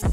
[0.00, 0.10] Hello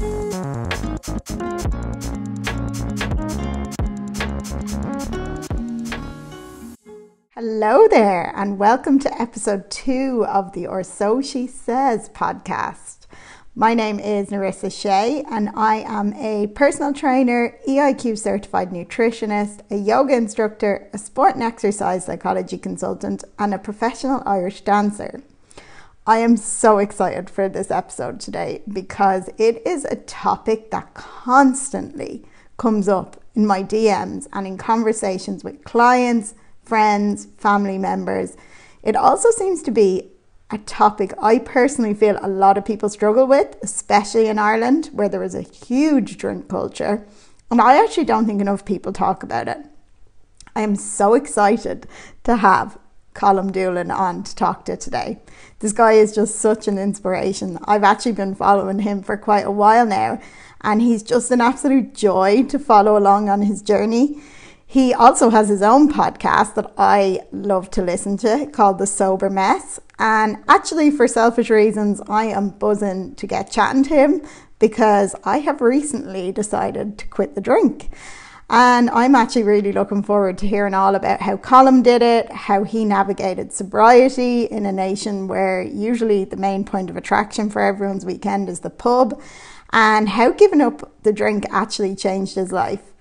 [7.88, 13.06] there, and welcome to episode two of the Or So She Says podcast.
[13.54, 19.76] My name is Narissa Shea, and I am a personal trainer, EIQ certified nutritionist, a
[19.76, 25.22] yoga instructor, a sport and exercise psychology consultant, and a professional Irish dancer.
[26.08, 32.24] I am so excited for this episode today because it is a topic that constantly
[32.58, 38.36] comes up in my DMs and in conversations with clients, friends, family members.
[38.84, 40.12] It also seems to be
[40.50, 45.08] a topic I personally feel a lot of people struggle with, especially in Ireland, where
[45.08, 47.04] there is a huge drink culture.
[47.50, 49.58] And I actually don't think enough people talk about it.
[50.54, 51.88] I am so excited
[52.22, 52.78] to have
[53.16, 55.18] Colm Doolan on to talk to today.
[55.60, 57.58] This guy is just such an inspiration.
[57.64, 60.20] I've actually been following him for quite a while now,
[60.60, 64.20] and he's just an absolute joy to follow along on his journey.
[64.66, 69.30] He also has his own podcast that I love to listen to called The Sober
[69.30, 69.80] Mess.
[69.98, 74.22] And actually, for selfish reasons, I am buzzing to get chatting to him
[74.58, 77.88] because I have recently decided to quit the drink.
[78.48, 82.62] And I'm actually really looking forward to hearing all about how Colm did it, how
[82.62, 88.06] he navigated sobriety in a nation where usually the main point of attraction for everyone's
[88.06, 89.20] weekend is the pub,
[89.72, 92.92] and how giving up the drink actually changed his life.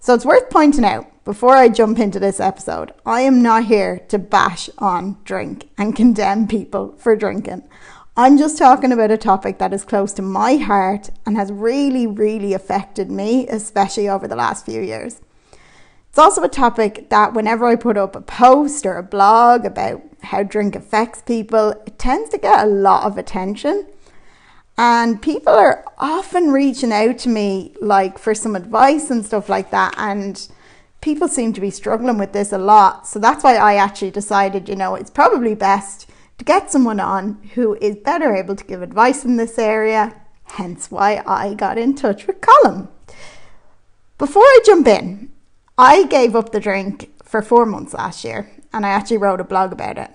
[0.00, 4.00] So it's worth pointing out before I jump into this episode, I am not here
[4.08, 7.62] to bash on drink and condemn people for drinking.
[8.20, 12.06] I'm just talking about a topic that is close to my heart and has really,
[12.06, 15.22] really affected me, especially over the last few years.
[16.10, 20.02] It's also a topic that whenever I put up a post or a blog about
[20.22, 23.86] how drink affects people, it tends to get a lot of attention.
[24.76, 29.70] And people are often reaching out to me like for some advice and stuff like
[29.70, 29.94] that.
[29.96, 30.46] And
[31.00, 33.08] people seem to be struggling with this a lot.
[33.08, 36.09] So that's why I actually decided, you know, it's probably best
[36.40, 40.18] to get someone on who is better able to give advice in this area.
[40.44, 42.88] Hence why I got in touch with Colm.
[44.16, 45.30] Before I jump in,
[45.76, 49.44] I gave up the drink for four months last year and I actually wrote a
[49.44, 50.12] blog about it.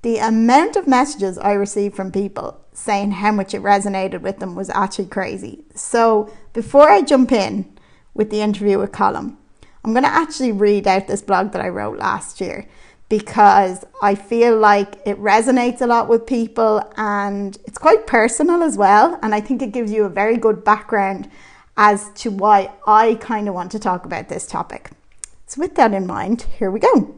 [0.00, 4.54] The amount of messages I received from people saying how much it resonated with them
[4.54, 5.66] was actually crazy.
[5.74, 7.78] So before I jump in
[8.14, 9.36] with the interview with Colm,
[9.84, 12.66] I'm going to actually read out this blog that I wrote last year
[13.08, 18.76] because I feel like it resonates a lot with people and it's quite personal as
[18.76, 19.18] well.
[19.22, 21.30] And I think it gives you a very good background
[21.76, 24.90] as to why I kind of want to talk about this topic.
[25.46, 27.14] So, with that in mind, here we go.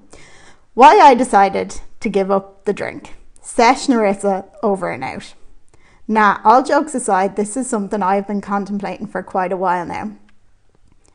[0.75, 3.15] Why I decided to give up the drink.
[3.41, 5.35] Sesh Narissa over and out.
[6.07, 10.17] Now, all jokes aside, this is something I've been contemplating for quite a while now.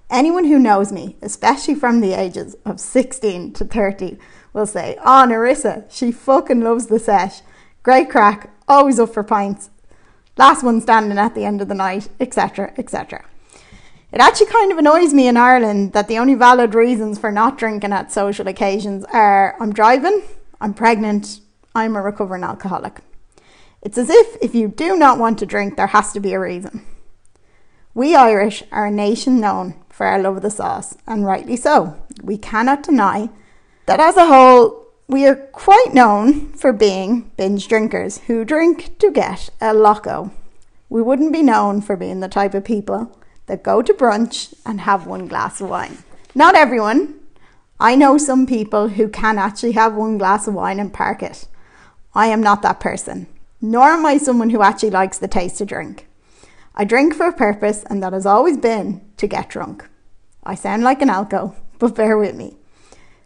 [0.09, 4.17] Anyone who knows me, especially from the ages of 16 to 30,
[4.53, 7.41] will say, ah, Oh, Narissa, she fucking loves the sesh.
[7.81, 9.69] Great crack, always up for pints.
[10.37, 13.25] Last one standing at the end of the night, etc., etc.
[14.11, 17.57] It actually kind of annoys me in Ireland that the only valid reasons for not
[17.57, 20.21] drinking at social occasions are I'm driving,
[20.61, 21.39] I'm pregnant,
[21.75, 22.99] I'm a recovering alcoholic.
[23.81, 26.39] It's as if if you do not want to drink, there has to be a
[26.39, 26.85] reason.
[27.95, 31.95] We Irish are a nation known for our love of the sauce, and rightly so.
[32.23, 33.29] We cannot deny
[33.85, 39.11] that as a whole, we are quite known for being binge drinkers who drink to
[39.11, 40.31] get a loco.
[40.89, 43.17] We wouldn't be known for being the type of people
[43.47, 45.97] that go to brunch and have one glass of wine.
[46.33, 47.15] Not everyone.
[47.79, 51.47] I know some people who can actually have one glass of wine and park it.
[52.15, 53.27] I am not that person
[53.63, 56.05] nor am I someone who actually likes the taste of drink.
[56.75, 59.87] I drink for a purpose, and that has always been to get drunk.
[60.43, 62.57] I sound like an alco, but bear with me.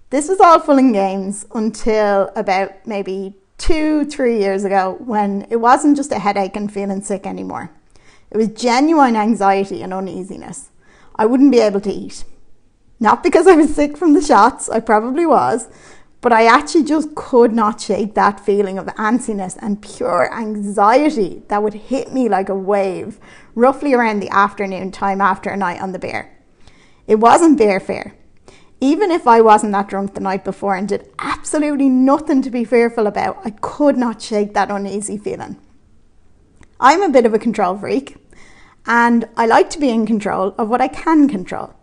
[0.10, 5.58] This was all fun and games until about maybe two, three years ago when it
[5.58, 7.72] wasn't just a headache and feeling sick anymore.
[8.32, 10.70] It was genuine anxiety and uneasiness.
[11.18, 12.24] I wouldn't be able to eat.
[13.02, 15.68] Not because I was sick from the shots, I probably was,
[16.22, 21.62] but I actually just could not shake that feeling of antsiness and pure anxiety that
[21.62, 23.20] would hit me like a wave
[23.56, 26.32] roughly around the afternoon time after a night on the beer.
[27.08, 28.16] It wasn't beer fair.
[28.80, 32.64] Even if I wasn't that drunk the night before and did absolutely nothing to be
[32.64, 35.58] fearful about, I could not shake that uneasy feeling.
[36.80, 38.18] I'm a bit of a control freak
[38.86, 41.74] and I like to be in control of what I can control,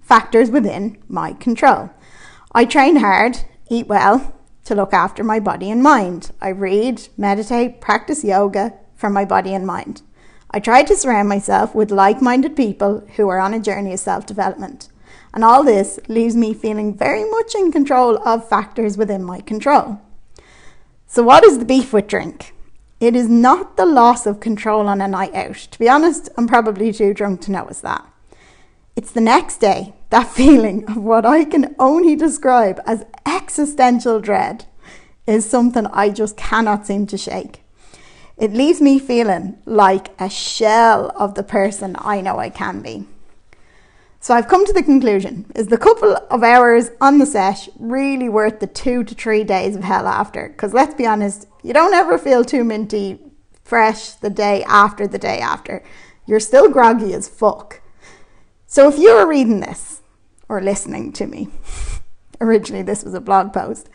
[0.00, 1.90] factors within my control.
[2.52, 6.30] I train hard eat well to look after my body and mind.
[6.40, 10.02] I read, meditate, practice yoga for my body and mind.
[10.50, 14.00] I try to surround myself with like minded people who are on a journey of
[14.00, 14.88] self development.
[15.34, 20.00] And all this leaves me feeling very much in control of factors within my control.
[21.06, 22.54] So, what is the beef with drink?
[23.00, 25.56] It is not the loss of control on a night out.
[25.56, 28.04] To be honest, I'm probably too drunk to notice that.
[28.96, 34.64] It's the next day, that feeling of what I can only describe as existential dread
[35.26, 37.62] is something I just cannot seem to shake.
[38.36, 43.06] It leaves me feeling like a shell of the person I know I can be.
[44.20, 48.28] So I've come to the conclusion is the couple of hours on the sesh really
[48.28, 50.48] worth the two to three days of hell after?
[50.48, 53.20] Because let's be honest, you don't ever feel too minty
[53.62, 55.84] fresh the day after the day after.
[56.26, 57.80] You're still groggy as fuck.
[58.66, 60.02] So if you're reading this
[60.48, 61.48] or listening to me,
[62.40, 63.88] originally this was a blog post,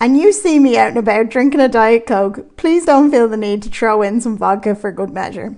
[0.00, 3.36] and you see me out and about drinking a Diet Coke, please don't feel the
[3.36, 5.56] need to throw in some vodka for good measure.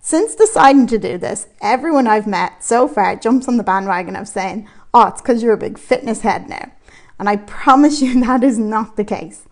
[0.00, 4.28] Since deciding to do this, everyone I've met so far jumps on the bandwagon of
[4.28, 6.72] saying, oh, it's because you're a big fitness head now.
[7.18, 9.44] And I promise you that is not the case.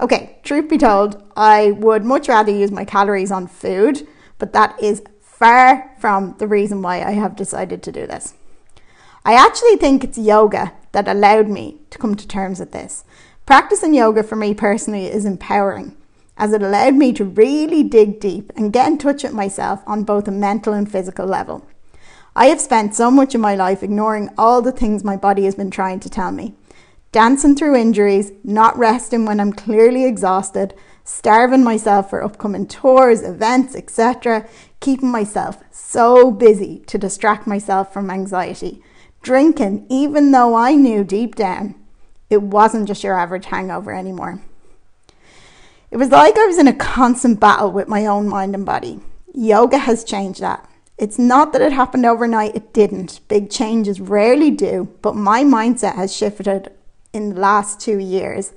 [0.00, 4.06] Okay, truth be told, I would much rather use my calories on food,
[4.38, 8.34] but that is far from the reason why I have decided to do this.
[9.24, 13.04] I actually think it's yoga that allowed me to come to terms with this.
[13.46, 15.96] Practicing yoga for me personally is empowering
[16.36, 20.04] as it allowed me to really dig deep and get in touch with myself on
[20.04, 21.66] both a mental and physical level.
[22.36, 25.54] I have spent so much of my life ignoring all the things my body has
[25.54, 26.54] been trying to tell me.
[27.12, 33.76] Dancing through injuries, not resting when I'm clearly exhausted, starving myself for upcoming tours, events,
[33.76, 34.48] etc.,
[34.80, 38.82] keeping myself so busy to distract myself from anxiety,
[39.22, 41.76] drinking even though I knew deep down
[42.30, 44.42] it wasn't just your average hangover anymore.
[45.94, 48.98] It was like I was in a constant battle with my own mind and body.
[49.32, 50.68] Yoga has changed that.
[50.98, 53.20] It's not that it happened overnight, it didn't.
[53.28, 56.72] Big changes rarely do, but my mindset has shifted
[57.12, 58.54] in the last two years.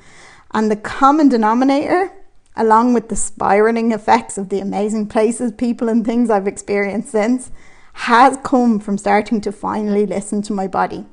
[0.51, 2.11] And the common denominator,
[2.55, 7.51] along with the spiraling effects of the amazing places, people, and things I've experienced since,
[7.93, 11.05] has come from starting to finally listen to my body.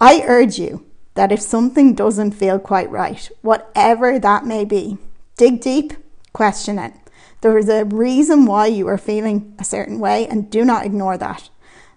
[0.00, 4.98] I urge you that if something doesn't feel quite right, whatever that may be,
[5.36, 5.94] Dig deep,
[6.32, 6.92] question it.
[7.40, 11.16] There is a reason why you are feeling a certain way, and do not ignore
[11.18, 11.48] that.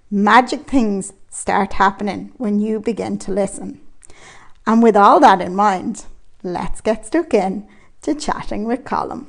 [0.09, 3.81] Magic things start happening when you begin to listen.
[4.65, 6.05] And with all that in mind,
[6.43, 7.67] let's get stuck in
[8.03, 9.27] to chatting with Colm.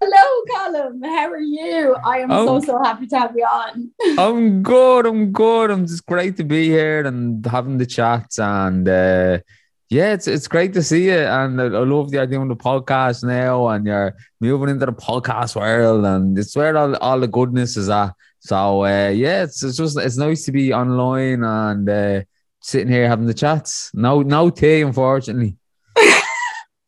[0.00, 1.04] Hello, Colm.
[1.04, 1.96] How are you?
[2.04, 3.90] I am oh, so so happy to have you on.
[4.18, 5.06] I'm good.
[5.06, 5.70] I'm good.
[5.70, 8.88] I'm just great to be here and having the chats and.
[8.88, 9.38] Uh,
[9.88, 13.24] yeah, it's it's great to see you, and I, love that you're doing the podcast
[13.24, 17.76] now, and you're moving into the podcast world, and it's where all, all the goodness
[17.76, 18.12] is at.
[18.40, 22.20] So uh, yeah, it's, it's just it's nice to be online and uh,
[22.60, 23.90] sitting here having the chats.
[23.94, 25.56] No, no tea, unfortunately.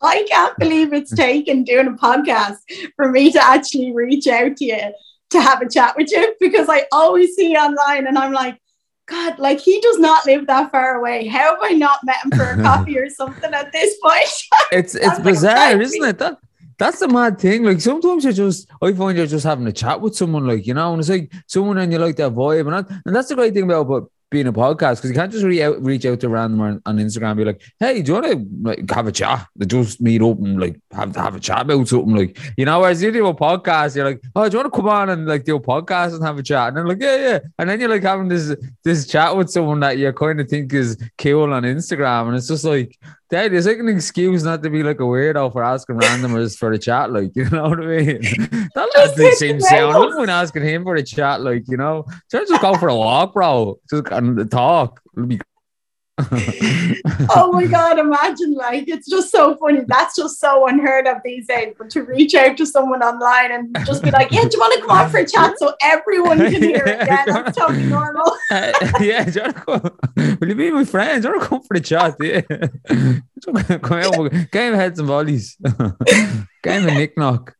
[0.03, 2.59] I can't believe it's taken doing a podcast
[2.97, 4.93] for me to actually reach out to you
[5.31, 8.61] to have a chat with you because I always see you online and I'm like,
[9.11, 11.27] God, like he does not live that far away.
[11.27, 14.29] How have I not met him for a coffee or something at this point?
[14.73, 16.19] it's it's bizarre, isn't it?
[16.19, 16.39] That
[16.79, 17.65] that's the mad thing.
[17.65, 20.75] Like sometimes you just I find you're just having a chat with someone, like you
[20.75, 23.35] know, and it's like someone and you like that vibe, and that, and that's the
[23.35, 26.29] great thing about but being a podcast because you can't just re- reach out to
[26.29, 29.47] random on, on Instagram be like, hey, do you want to like have a chat?
[29.57, 32.81] They just meet up and like have have a chat about something like you know.
[32.81, 35.27] Whereas you do a podcast, you're like, oh, do you want to come on and
[35.27, 36.69] like do a podcast and have a chat?
[36.69, 37.39] And they're like, yeah, yeah.
[37.59, 40.73] And then you're like having this this chat with someone that you kind of think
[40.73, 42.99] is cool on Instagram, and it's just like
[43.31, 46.73] Dad, it's like an excuse not to be like a weirdo for asking randomers for
[46.73, 48.21] a chat, like you know what I mean.
[48.75, 49.95] that doesn't seem sound.
[49.95, 52.07] I wouldn't asking him for a chat, like you know.
[52.31, 53.79] Just go for a walk, bro.
[53.89, 55.01] Just and talk.
[55.17, 55.41] It'll be
[57.35, 59.81] oh my god, imagine like it's just so funny.
[59.87, 61.75] That's just so unheard of these days.
[61.79, 64.75] But to reach out to someone online and just be like, Yeah, do you want
[64.75, 67.01] to come on for a chat so everyone can hear it?
[67.11, 68.25] Yeah, that's totally normal.
[68.51, 70.39] uh, yeah, do you want to come?
[70.41, 71.23] Will you be my friend?
[71.23, 72.17] Do you want to come for the chat?
[72.21, 73.79] Yeah.
[73.79, 75.57] come out, game heads and volleys.
[76.63, 77.57] game of nick knock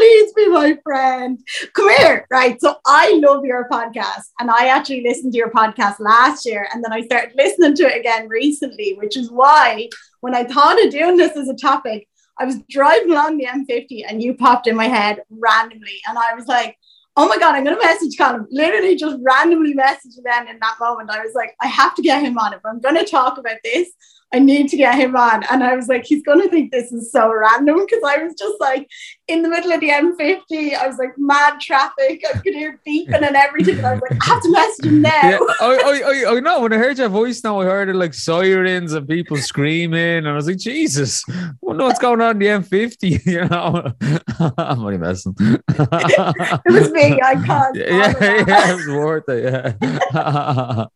[0.00, 1.38] please be my friend.
[1.74, 2.26] Come here.
[2.30, 2.58] Right.
[2.58, 4.30] So I love your podcast.
[4.38, 6.66] And I actually listened to your podcast last year.
[6.72, 9.90] And then I started listening to it again recently, which is why
[10.20, 14.04] when I thought of doing this as a topic, I was driving along the M50
[14.08, 16.00] and you popped in my head randomly.
[16.08, 16.78] And I was like,
[17.16, 18.46] oh my God, I'm going to message Colm.
[18.50, 21.10] Literally just randomly messaged them in that moment.
[21.10, 23.36] I was like, I have to get him on it, but I'm going to talk
[23.36, 23.90] about this.
[24.32, 25.42] I need to get him on.
[25.50, 28.34] And I was like, he's going to think this is so random because I was
[28.34, 28.88] just like
[29.26, 30.76] in the middle of the M50.
[30.76, 32.22] I was like, mad traffic.
[32.28, 33.78] I could hear beeping and everything.
[33.78, 35.10] And I was like, I have to message him now.
[35.22, 36.60] Yeah, I, I, I, know.
[36.60, 40.18] When I heard your voice now, I heard it like sirens and people screaming.
[40.18, 43.20] And I was like, Jesus, I wonder what's going on in the M50.
[43.30, 43.92] You know,
[44.58, 45.34] I'm only messing.
[45.38, 47.20] it was me.
[47.22, 47.76] I can't.
[47.76, 49.76] Yeah, yeah, it was worth it.
[50.12, 50.86] Yeah.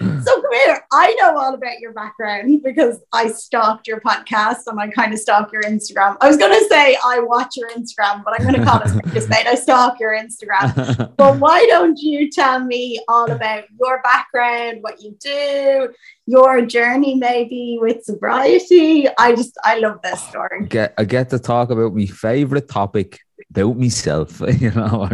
[0.00, 0.42] So
[0.92, 5.18] I know all about your background because I stalked your podcast and I kind of
[5.18, 6.16] stalk your Instagram.
[6.20, 9.22] I was going to say I watch your Instagram, but I'm going to call it
[9.22, 9.46] spade.
[9.46, 11.14] I stalk your Instagram.
[11.16, 15.92] but why don't you tell me all about your background, what you do,
[16.26, 19.08] your journey maybe with sobriety?
[19.18, 20.60] I just I love this story.
[20.62, 23.20] I get I get to talk about my favorite topic
[23.50, 25.08] about myself, you know.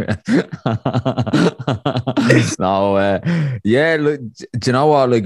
[2.59, 3.19] no, uh,
[3.63, 4.21] yeah, look,
[4.57, 5.09] do you know what?
[5.09, 5.25] Like,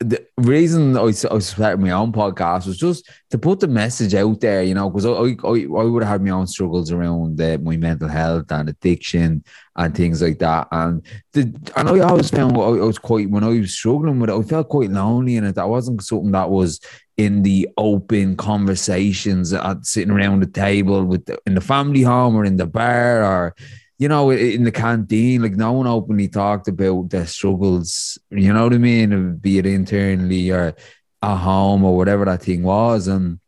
[0.00, 4.40] the reason I, I started my own podcast was just to put the message out
[4.40, 7.58] there, you know, because I, I, I would have had my own struggles around uh,
[7.62, 9.44] my mental health and addiction
[9.76, 10.68] and things like that.
[10.72, 11.42] And the,
[11.76, 14.42] and I always found I, I was quite, when I was struggling with it, I
[14.42, 15.54] felt quite lonely and.
[15.54, 16.80] That wasn't something that was
[17.16, 22.34] in the open conversations at sitting around the table with the, in the family home
[22.34, 23.54] or in the bar or
[23.98, 28.64] you know in the canteen like no one openly talked about their struggles you know
[28.64, 29.36] what i mean?
[29.36, 30.74] Be it internally or
[31.22, 33.08] at home or whatever that thing was.
[33.08, 33.38] And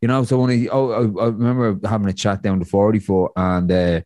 [0.00, 2.98] you know so when I, oh, I, I remember having a chat down to Forty
[2.98, 4.00] Foot and uh,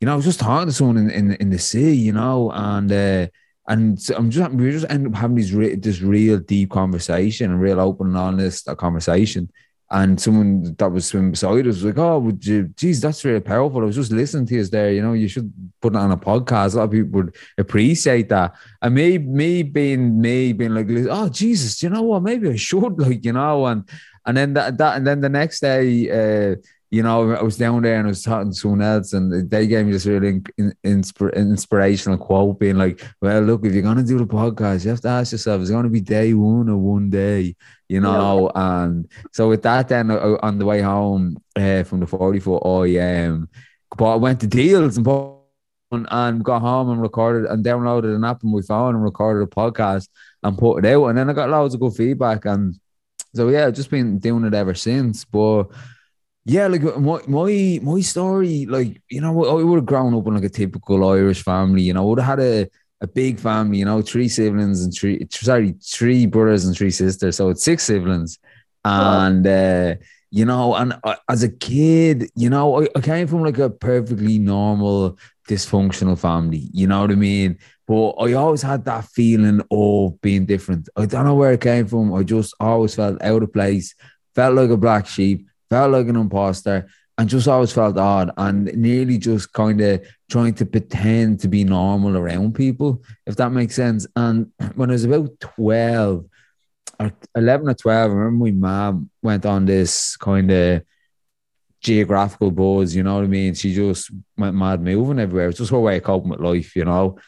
[0.00, 2.50] you know I was just talking to someone in, in, in the sea you know
[2.50, 3.28] and uh,
[3.66, 7.60] and I'm just we just end up having these re- this real deep conversation and
[7.60, 9.50] real open and honest conversation.
[9.90, 12.68] And someone that was swimming beside us was like, "Oh, would you?
[12.76, 14.92] Geez, that's really powerful." I was just listening to you there.
[14.92, 16.74] You know, you should put it on a podcast.
[16.74, 18.54] A lot of people would appreciate that.
[18.82, 22.22] And me, me being me, being like, "Oh, Jesus, you know what?
[22.22, 23.88] Maybe I should." Like, you know, and
[24.26, 26.56] and then that, that and then the next day, uh,
[26.94, 29.66] you know, I was down there and I was talking to someone else, and they
[29.66, 34.04] gave me this really in, inspir, inspirational quote, being like, "Well, look, if you're gonna
[34.04, 36.76] do the podcast, you have to ask yourself, is it gonna be day one or
[36.76, 37.56] one day?"
[37.88, 38.84] You know, yeah.
[38.84, 42.62] and so with that, then uh, on the way home uh, from the Forty Foot
[42.62, 43.48] OEM,
[43.96, 45.06] but I went to deals and
[45.90, 49.46] and got home and recorded and downloaded an app on my phone and recorded a
[49.46, 50.08] podcast
[50.44, 52.76] and put it out, and then I got loads of good feedback and.
[53.36, 55.24] So yeah, I've just been doing it ever since.
[55.24, 55.64] But
[56.44, 60.34] yeah, like my my my story, like you know, I would have grown up in
[60.34, 61.82] like a typical Irish family.
[61.82, 62.68] You know, I would have had a,
[63.00, 63.78] a big family.
[63.78, 67.36] You know, three siblings and three sorry, three brothers and three sisters.
[67.36, 68.38] So it's six siblings,
[68.84, 69.94] and uh,
[70.30, 73.70] you know, and uh, as a kid, you know, I, I came from like a
[73.70, 76.68] perfectly normal dysfunctional family.
[76.74, 77.58] You know what I mean?
[77.86, 80.90] But I always had that feeling of being different.
[80.96, 82.12] I don't know where it came from.
[82.12, 83.94] I just always felt out of place,
[84.34, 86.86] felt like a black sheep felt like an imposter
[87.18, 91.64] and just always felt odd and nearly just kind of trying to pretend to be
[91.64, 94.06] normal around people, if that makes sense.
[94.14, 96.26] And when I was about 12
[97.00, 100.82] or 11 or 12, I remember my mom went on this kind of
[101.80, 103.54] geographical buzz, you know what I mean?
[103.54, 105.48] She just went mad moving everywhere.
[105.48, 107.18] It's just her way of coping with life, you know?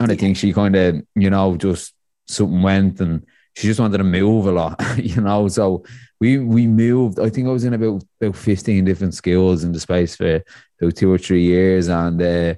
[0.00, 1.92] And I think she kind of, you know, just
[2.26, 5.48] something went and she just wanted to move a lot, you know?
[5.48, 5.84] So
[6.20, 7.18] we we moved.
[7.18, 10.42] I think I was in about about fifteen different schools in the space for
[10.80, 12.54] about two or three years, and uh,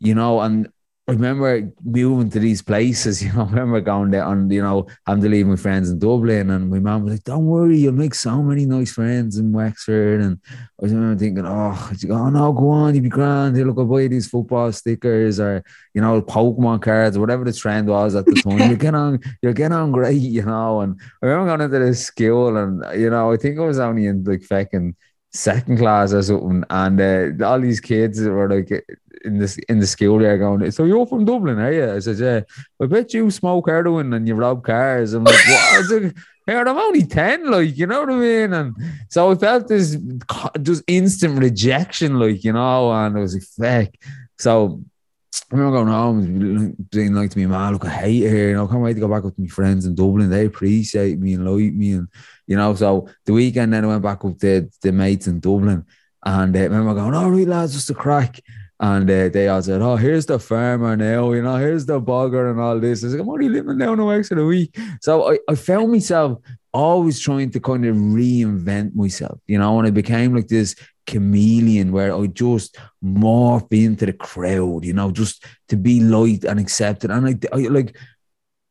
[0.00, 0.68] you know, and
[1.08, 4.86] I remember moving to these places, you know, I remember going there and, you know,
[5.06, 6.50] having to leave my friends in Dublin.
[6.50, 10.20] And my mom was like, don't worry, you'll make so many nice friends in Wexford.
[10.20, 13.56] And I was remember thinking, oh, oh no, go on, you'll be grand.
[13.56, 17.54] Hey, look, I'll buy these football stickers or, you know, Pokemon cards, or whatever the
[17.54, 18.68] trend was at the time.
[18.68, 20.82] you'll get on, you'll get on great, you know.
[20.82, 24.04] And I remember going into this school and, you know, I think I was only
[24.04, 24.94] in like fucking
[25.32, 26.64] second class or something.
[26.70, 27.00] And
[27.40, 28.84] uh, all these kids were like,
[29.24, 31.92] in the in the school there going, so you're from Dublin, are you?
[31.92, 32.40] I said, yeah.
[32.80, 35.12] I bet you smoke heroin and you rob cars.
[35.12, 36.14] I'm like, what?
[36.48, 38.52] I'm only 10, like, you know what I mean?
[38.54, 38.76] And
[39.10, 39.98] so I felt this
[40.62, 43.94] just instant rejection, like, you know, and it was like, fuck.
[44.38, 44.80] So
[45.50, 48.48] I remember going home being like to me, man, look, I hate it here.
[48.50, 50.28] You know, I can't wait to go back with my friends in Dublin.
[50.28, 51.92] They appreciate me and like me.
[51.92, 52.08] And,
[52.46, 55.86] you know, so the weekend then I went back with the, the mates in Dublin.
[56.22, 58.40] And uh, I remember going, oh, right, lads, just a crack.
[58.80, 62.50] And uh, they all said, Oh, here's the farmer now, you know, here's the bugger
[62.50, 63.02] and all this.
[63.02, 64.78] I said, I'm only living down a Wexford a week.
[65.00, 66.38] So I, I found myself
[66.72, 70.76] always trying to kind of reinvent myself, you know, and I became like this
[71.08, 76.60] chameleon where I just morph into the crowd, you know, just to be liked and
[76.60, 77.10] accepted.
[77.10, 77.96] And I, I like,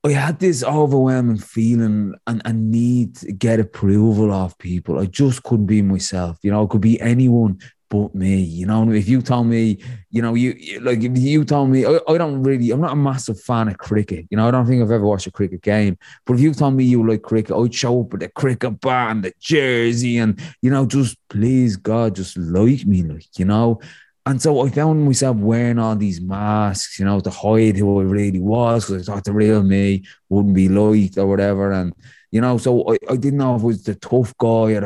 [0.05, 4.99] I had this overwhelming feeling and, and need to get approval of people.
[4.99, 6.37] I just couldn't be myself.
[6.43, 8.37] You know, I could be anyone but me.
[8.37, 9.77] You know, if you told me,
[10.09, 12.95] you know, you like if you told me, I, I, don't really, I'm not a
[12.95, 14.25] massive fan of cricket.
[14.29, 15.97] You know, I don't think I've ever watched a cricket game.
[16.25, 19.11] But if you told me you like cricket, I'd show up with the cricket bat
[19.11, 23.79] and the jersey, and you know, just please God, just like me, like you know.
[24.25, 28.03] And so I found myself wearing all these masks, you know, to hide who I
[28.03, 31.71] really was, because I thought the real me wouldn't be liked or whatever.
[31.71, 31.93] And
[32.31, 34.81] you know, so I, I didn't know if it was the tough guy or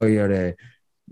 [0.00, 0.56] the, or the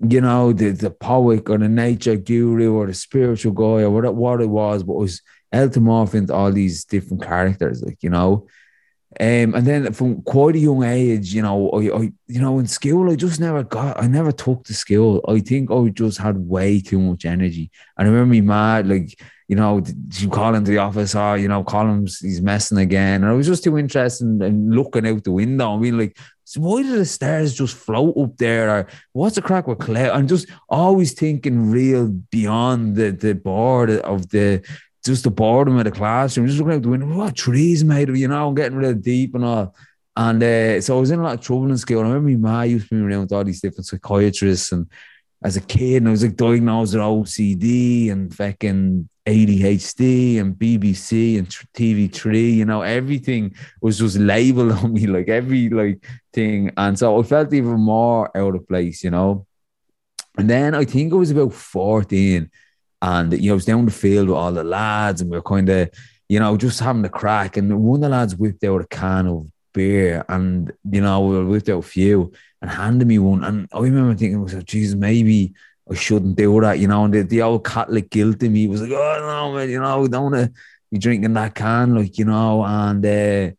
[0.01, 4.15] you know, the the poet or the nature guru or the spiritual guy or what,
[4.15, 5.23] what it was, but it was
[5.53, 8.47] to into all these different characters, like, you know.
[9.21, 12.67] Um, and then from quite a young age, you know, I, I, you know, in
[12.67, 15.23] school, I just never got, I never took to school.
[15.29, 17.71] I think I just had way too much energy.
[17.99, 21.49] And I remember me mad, like, you know, she call into the office, oh, you
[21.49, 23.23] know, Colm's, he's messing again.
[23.23, 25.75] And I was just too interested in, in looking out the window.
[25.75, 26.17] I mean, like,
[26.61, 28.71] why do the stars just float up there?
[28.71, 30.11] Or what's the crack with cloud?
[30.11, 34.63] I'm just always thinking real beyond the, the board of the
[35.05, 38.17] just the boredom of the classroom, just looking out the window, what trees made of,
[38.17, 39.75] you know, I'm getting real deep and all.
[40.17, 42.01] And uh, so I was in a lot of trouble in school.
[42.01, 44.87] I remember my ma used to be around with all these different psychiatrists and
[45.45, 51.39] as a kid, and I was like diagnosed with OCD and fucking ADHD and BBC
[51.39, 56.73] and TV3, you know, everything was just labeled on me, like every like thing.
[56.77, 59.47] And so I felt even more out of place, you know.
[60.39, 62.51] And then I think I was about 14
[63.03, 65.43] and you know, I was down the field with all the lads and we were
[65.43, 65.91] kind of,
[66.29, 67.57] you know, just having a crack.
[67.57, 71.45] And one of the lads whipped out a can of beer and, you know, we
[71.45, 73.45] whipped out a few and handed me one.
[73.45, 75.53] And I remember thinking, oh, Jesus, maybe
[75.93, 77.05] I shouldn't do that, you know.
[77.05, 80.07] And the, the old Catholic guilt in me was like, oh no, man, you know,
[80.09, 80.53] don't want to
[80.91, 83.51] be drinking that can, like, you know, and uh,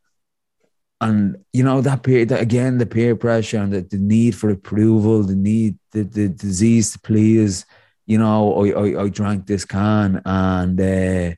[1.04, 4.50] and you know that period that again the peer pressure and the, the need for
[4.50, 7.66] approval, the need the, the disease to please,
[8.06, 11.36] you know, I, I, I drank this can and uh,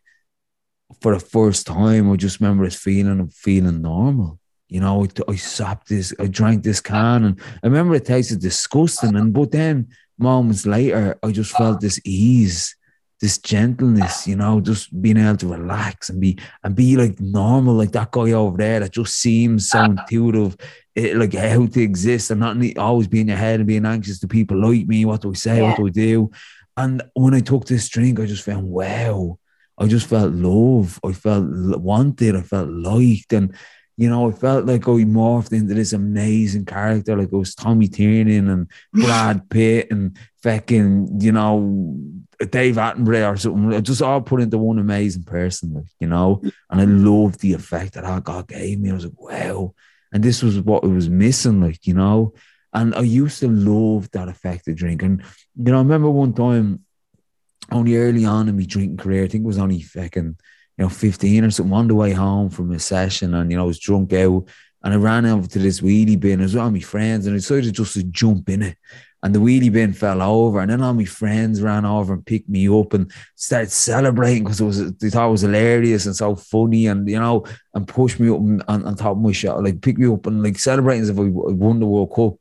[1.01, 4.39] for the first time I just remember this feeling feeling normal.
[4.67, 8.41] You know, I, I sapped this, I drank this can and I remember it tasted
[8.41, 9.15] disgusting.
[9.15, 12.75] And but then moments later, I just felt this ease,
[13.21, 17.75] this gentleness, you know, just being able to relax and be and be like normal,
[17.75, 19.85] like that guy over there that just seems so ah.
[19.85, 20.55] intuitive,
[20.95, 24.27] it, like how to exist and not always being your head and being anxious to
[24.27, 25.05] people like me.
[25.05, 25.57] What do we say?
[25.57, 25.69] Yeah.
[25.69, 26.31] What do we do?
[26.77, 29.39] And when I took this drink, I just found wow.
[29.77, 30.99] I just felt love.
[31.03, 31.45] I felt
[31.79, 32.35] wanted.
[32.35, 33.55] I felt liked, and
[33.97, 37.15] you know, it felt like I morphed into this amazing character.
[37.15, 41.97] Like it was Tommy Tiernan and Brad Pitt and fucking, you know,
[42.49, 43.83] Dave Attenborough or something.
[43.83, 46.41] Just all put into one amazing person, like, you know.
[46.69, 48.91] And I loved the effect that that God gave me.
[48.91, 49.73] I was like, wow.
[50.11, 52.33] And this was what I was missing, like, you know.
[52.73, 55.01] And I used to love that effect of drink.
[55.01, 55.21] And,
[55.55, 56.81] you know, I remember one time,
[57.71, 60.37] only early on in my drinking career, I think it was only fucking
[60.77, 63.63] you know, 15 or something on the way home from a session and, you know,
[63.63, 64.47] I was drunk out
[64.83, 66.39] and I ran over to this wheelie bin.
[66.39, 68.77] I was all my friends and I decided just to jump in it.
[69.23, 72.47] And the wheelie bin fell over, and then all my friends ran over and picked
[72.47, 76.35] me up and started celebrating because it was they thought it was hilarious and so
[76.35, 79.81] funny, and you know, and pushed me up on, on top of my shot, like
[79.81, 82.35] pick me up and like celebrating as if I won the World Cup.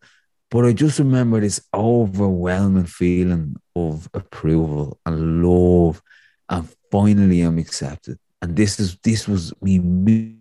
[0.50, 6.02] But I just remember this overwhelming feeling of approval and love,
[6.50, 10.36] and finally I'm accepted and this is this was me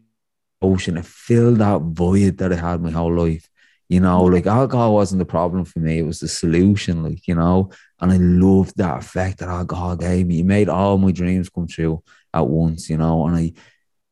[0.62, 0.98] ocean.
[0.98, 3.50] It filled that void that I had my whole life.
[3.88, 7.02] You know, like alcohol wasn't the problem for me; it was the solution.
[7.02, 7.70] Like you know,
[8.02, 10.42] and I loved that effect that alcohol gave me.
[10.42, 12.90] It made all my dreams come true at once.
[12.90, 13.54] You know, and I,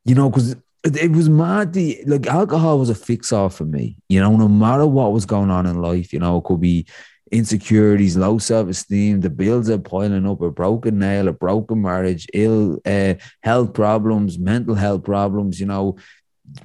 [0.05, 1.73] you know, because it, was mad.
[1.73, 3.97] The, like alcohol was a fix off for me.
[4.07, 6.85] You know, no matter what was going on in life, you know, it could be
[7.31, 12.27] insecurities, low self esteem, the bills are piling up, a broken nail, a broken marriage,
[12.33, 15.97] ill uh, health problems, mental health problems, you know,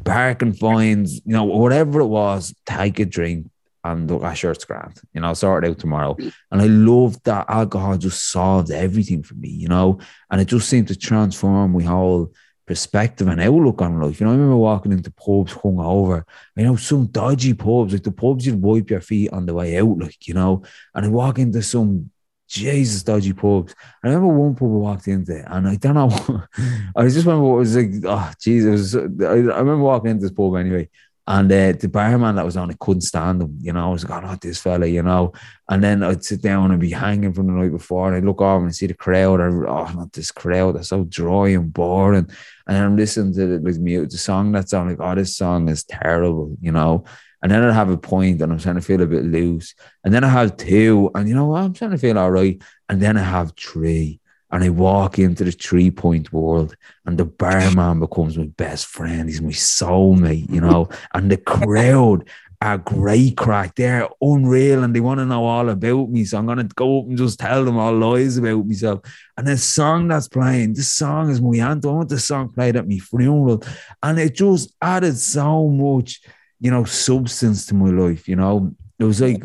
[0.05, 3.47] parking fines, you know, whatever it was, take a drink
[3.85, 6.17] and look, I sure it's grand, you know, sort it out tomorrow.
[6.51, 10.01] And I loved that alcohol just solved everything for me, you know,
[10.31, 12.33] and it just seemed to transform my whole
[12.67, 14.21] perspective and outlook on life.
[14.21, 16.27] You know, I remember walking into pubs hung over,
[16.57, 19.79] you know, some dodgy pubs, like the pubs you'd wipe your feet on the way
[19.79, 20.63] out, like, you know,
[20.95, 22.11] and I walk into some
[22.49, 23.75] Jesus dodgy pubs.
[24.03, 26.45] I remember one pub I walked into, and I don't know,
[26.97, 28.95] I just remember what was like, oh, Jesus.
[28.95, 30.89] I, I remember walking into this pub anyway,
[31.29, 33.89] And uh, the barman that was on it couldn't stand him, you know.
[33.89, 35.33] I was like, oh, not this fella, you know.
[35.69, 38.41] And then I'd sit down and be hanging from the night before, and I'd look
[38.41, 39.41] over and see the crowd.
[39.41, 40.77] And, oh, not this crowd.
[40.77, 42.31] They're so dry and boring.
[42.69, 45.69] And I'm listening to the, like, mute, the song that's on, like, oh, this song
[45.69, 47.05] is terrible, you know.
[47.43, 49.75] And then I'd have a point and I'm trying to feel a bit loose.
[50.05, 51.55] And then I have two, and you know?
[51.57, 52.63] I'm trying to feel all right.
[52.89, 57.25] And then I have three and I walk into the three point world, and the
[57.25, 59.29] barman becomes my best friend.
[59.29, 60.89] He's my soulmate, you know.
[61.15, 62.29] and the crowd
[62.63, 63.75] are great crack.
[63.75, 66.25] They're unreal and they want to know all about me.
[66.25, 69.01] So I'm gonna go up and just tell them all lies about myself.
[69.37, 71.91] And the song that's playing, this song is my anthem.
[71.91, 73.63] I want the song played at my funeral.
[74.03, 76.21] And it just added so much,
[76.61, 78.75] you know, substance to my life, you know.
[78.99, 79.43] It was like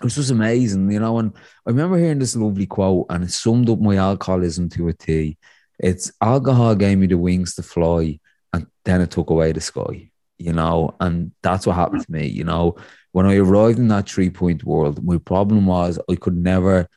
[0.00, 1.18] it was just amazing, you know.
[1.18, 1.32] And
[1.66, 5.36] I remember hearing this lovely quote, and it summed up my alcoholism to a T.
[5.78, 8.18] It's alcohol gave me the wings to fly,
[8.52, 10.94] and then it took away the sky, you know.
[11.00, 12.76] And that's what happened to me, you know.
[13.12, 16.88] When I arrived in that three point world, my problem was I could never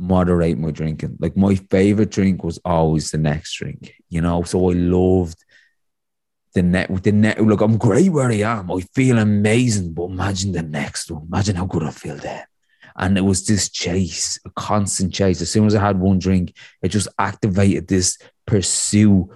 [0.00, 1.18] moderate my drinking.
[1.20, 4.42] Like my favorite drink was always the next drink, you know.
[4.42, 5.44] So I loved
[6.54, 10.04] the net with the net look i'm great where i am i feel amazing but
[10.04, 12.48] imagine the next one imagine how good i feel there
[12.96, 16.54] and it was this chase a constant chase as soon as i had one drink
[16.82, 19.30] it just activated this pursue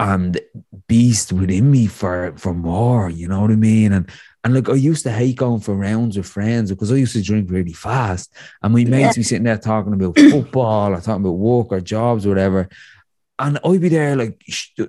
[0.00, 0.40] and
[0.86, 4.10] beast within me for for more you know what i mean and
[4.44, 7.22] and like I used to hate going for rounds with friends because I used to
[7.22, 8.32] drink really fast.
[8.62, 9.20] And we mates yeah.
[9.20, 12.68] be sitting there talking about football or talking about work or jobs or whatever.
[13.38, 14.42] And I'd be there like,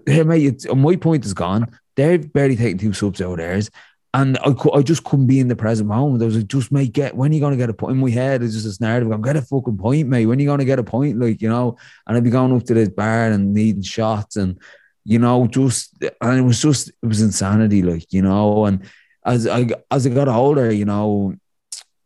[0.06, 1.68] hey, mate, my point is gone.
[1.96, 3.70] They're barely taking two subs out of theirs.
[4.14, 6.24] And I, I just couldn't be in the present moment.
[6.24, 8.10] I was like, just mate, get when are you gonna get a point in my
[8.10, 8.42] head?
[8.42, 9.12] It's just this narrative.
[9.12, 10.26] I'm get a fucking point, mate.
[10.26, 11.20] When are you gonna get a point?
[11.20, 14.60] Like, you know, and I'd be going up to this bar and needing shots and
[15.06, 18.84] you know, just and it was just it was insanity, like, you know, and
[19.26, 21.36] as I as I got older, you know,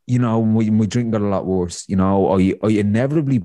[0.08, 1.84] you know, my, my drink got a lot worse.
[1.88, 3.44] You know, I I inevitably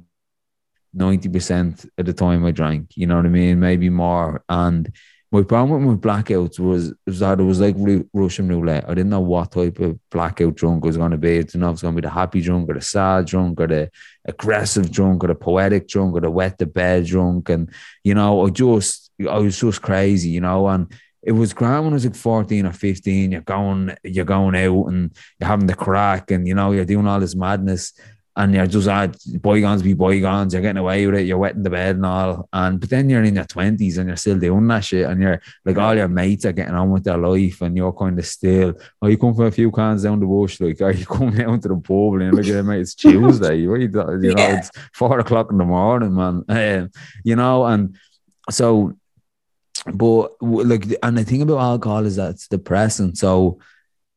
[0.96, 3.61] 90% of the time I drank, you know what I mean?
[3.61, 4.42] Maybe more.
[4.48, 4.92] And
[5.31, 7.77] my problem with my blackouts was, was that it was like
[8.14, 8.85] Russian roulette.
[8.88, 11.38] I didn't know what type of blackout drunk was going to be.
[11.38, 13.27] I didn't know if it was going to be the happy drunk or the sad
[13.27, 13.90] drunk or the
[14.24, 17.51] aggressive drunk or the poetic drunk or the wet the bed drunk.
[17.51, 17.70] And,
[18.03, 20.90] you know, I just, I was just crazy, you know, and
[21.22, 23.33] it was grand when I was like 14 or 15.
[23.33, 27.07] You're going, you're going out and you're having the crack and, you know, you're doing
[27.07, 27.92] all this madness
[28.38, 31.70] and you're just at bygones be bygones, you're getting away with it, you're wetting the
[31.70, 32.48] bed and all.
[32.53, 35.42] And but then you're in your twenties and you're still doing that shit, and you're
[35.64, 38.74] like all your mates are getting on with their life, and you're kind of still.
[39.03, 41.61] Oh, you come from a few cans down the bush, like are you come down
[41.61, 45.18] to the pub and look at mate, it's Tuesday, What you, you know, it's four
[45.18, 46.44] o'clock in the morning, man.
[46.48, 46.90] Um,
[47.24, 47.96] you know, and
[48.51, 48.94] so,
[49.92, 53.59] but like, and the thing about alcohol is that it's depressing, so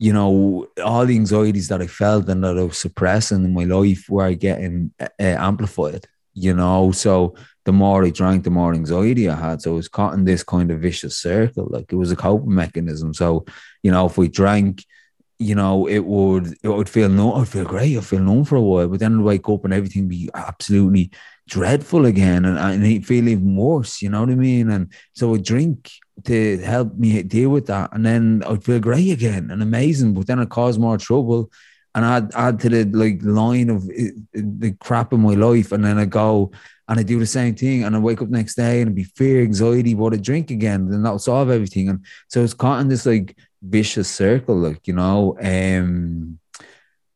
[0.02, 3.66] you know, all the anxieties that I felt and that I was suppressing in my
[3.66, 6.92] life were getting uh, amplified, you know.
[6.92, 7.36] So
[7.66, 9.62] the more I drank, the more anxiety I had.
[9.62, 11.68] So I was caught in this kind of vicious circle.
[11.70, 13.14] Like it was a coping mechanism.
[13.14, 13.46] So,
[13.84, 14.84] you know, if we drank,
[15.38, 18.56] you know, it would it would feel no, I'd feel great, I'd feel numb for
[18.56, 21.12] a while, but then I'd wake up and everything be absolutely
[21.48, 24.72] dreadful again and, and feel even worse, you know what I mean?
[24.72, 25.92] And so I drink
[26.26, 27.94] to help me deal with that.
[27.94, 31.52] And then I'd feel great again and amazing, but then it caused more trouble.
[31.94, 35.72] And I'd add to the like line of the crap in my life.
[35.72, 36.52] And then I go
[36.88, 37.84] and I do the same thing.
[37.84, 40.90] And I wake up next day and be fear, anxiety, but I drink again.
[40.90, 41.90] Then that'll solve everything.
[41.90, 45.38] And so it's caught in this like vicious circle, like, you know.
[45.42, 46.40] Um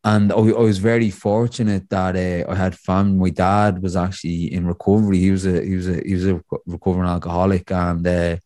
[0.05, 3.17] and I, I, was very fortunate that uh, I had family.
[3.17, 5.17] My dad was actually in recovery.
[5.17, 8.37] He was a he was a he was a recovering alcoholic, and uh,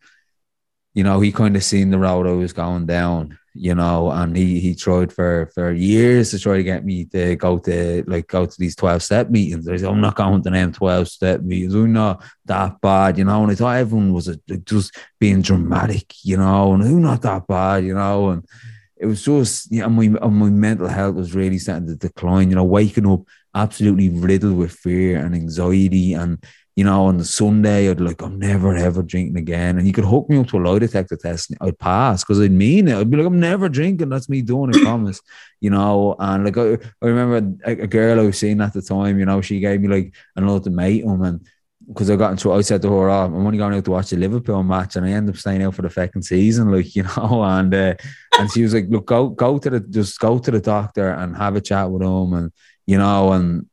[0.93, 4.35] you know, he kind of seen the road I was going down, you know, and
[4.35, 8.27] he he tried for for years to try to get me to go to like
[8.27, 9.67] go to these 12 step meetings.
[9.67, 11.75] I said, I'm not going to them 12 step meetings.
[11.75, 13.43] I'm not that bad, you know.
[13.43, 17.83] And I thought everyone was just being dramatic, you know, and I'm not that bad,
[17.85, 18.29] you know.
[18.29, 18.45] And
[18.97, 22.55] it was just, you know, my, my mental health was really starting to decline, you
[22.55, 23.21] know, waking up
[23.55, 26.43] absolutely riddled with fear and anxiety and
[26.79, 29.77] you know, on the Sunday, I'd like, I'm never ever drinking again.
[29.77, 32.39] And you could hook me up to a lie detector test, and I'd pass because
[32.39, 32.95] I'd mean it.
[32.95, 34.07] I'd be like, I'm never drinking.
[34.07, 35.21] That's me doing it, promise.
[35.61, 38.81] You know, and like I, I remember a, a, girl I was seeing at the
[38.81, 41.45] time, you know, she gave me like an ultimatum and
[41.85, 44.11] because I got into I said to her, oh, I'm only going out to watch
[44.11, 47.03] the Liverpool match, and I end up staying out for the second season, like you
[47.03, 47.43] know.
[47.43, 47.95] And uh,
[48.39, 51.35] and she was like, look, go go to the just go to the doctor and
[51.35, 52.53] have a chat with him, and
[52.85, 53.67] you know, and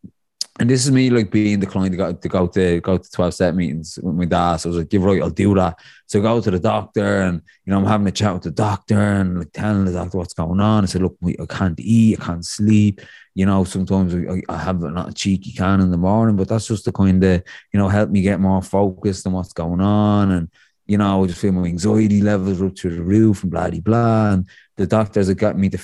[0.58, 3.34] and this is me like being declined to go to go to go to 12
[3.34, 4.56] step meetings with my dad.
[4.56, 5.78] So I was like, give right, I'll do that.
[6.06, 8.50] So I go to the doctor and you know, I'm having a chat with the
[8.50, 10.84] doctor and like telling the doctor what's going on.
[10.84, 13.02] I said, look, I can't eat, I can't sleep.
[13.34, 14.14] You know, sometimes
[14.48, 17.42] I, have a cheeky can in the morning, but that's just to kind of,
[17.72, 20.30] you know, help me get more focused on what's going on.
[20.30, 20.50] And,
[20.86, 23.80] you know, I just feel my anxiety levels up to the roof and blah, blah,
[23.80, 24.32] blah.
[24.32, 25.78] And the doctors have got me to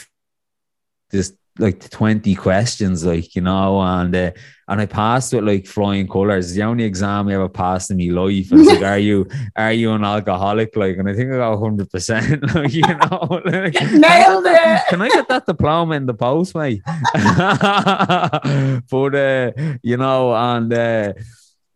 [1.11, 4.31] this like 20 questions, like, you know, and uh,
[4.69, 6.55] and I passed with like flying colors.
[6.55, 8.51] The only exam I ever passed in my life.
[8.51, 10.75] And it's like, are you are you an alcoholic?
[10.77, 14.83] Like, and I think I got 100 percent like, you know, like, nailed it.
[14.89, 16.83] Can I get that diploma in the post, mate?
[18.91, 21.13] but uh, you know, and uh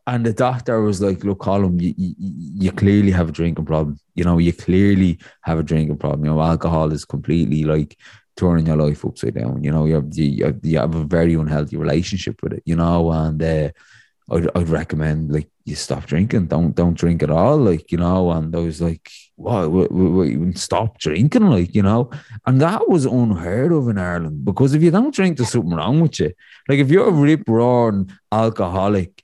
[0.08, 3.98] and the doctor was like, look, Colm, you, you, you clearly have a drinking problem.
[4.14, 6.24] You know, you clearly have a drinking problem.
[6.24, 7.98] You know, alcohol is completely like
[8.36, 9.64] turning your life upside down.
[9.64, 13.10] You know, you have, you, you have a very unhealthy relationship with it, you know,
[13.10, 13.70] and uh,
[14.30, 18.30] I'd, I'd recommend like you stop drinking, don't don't drink at all, like, you know,
[18.30, 22.10] and I was like, what, what, what, stop drinking, like, you know,
[22.44, 26.00] and that was unheard of in Ireland because if you don't drink, there's something wrong
[26.00, 26.32] with you.
[26.68, 29.15] Like, if you're a rip roaring alcoholic,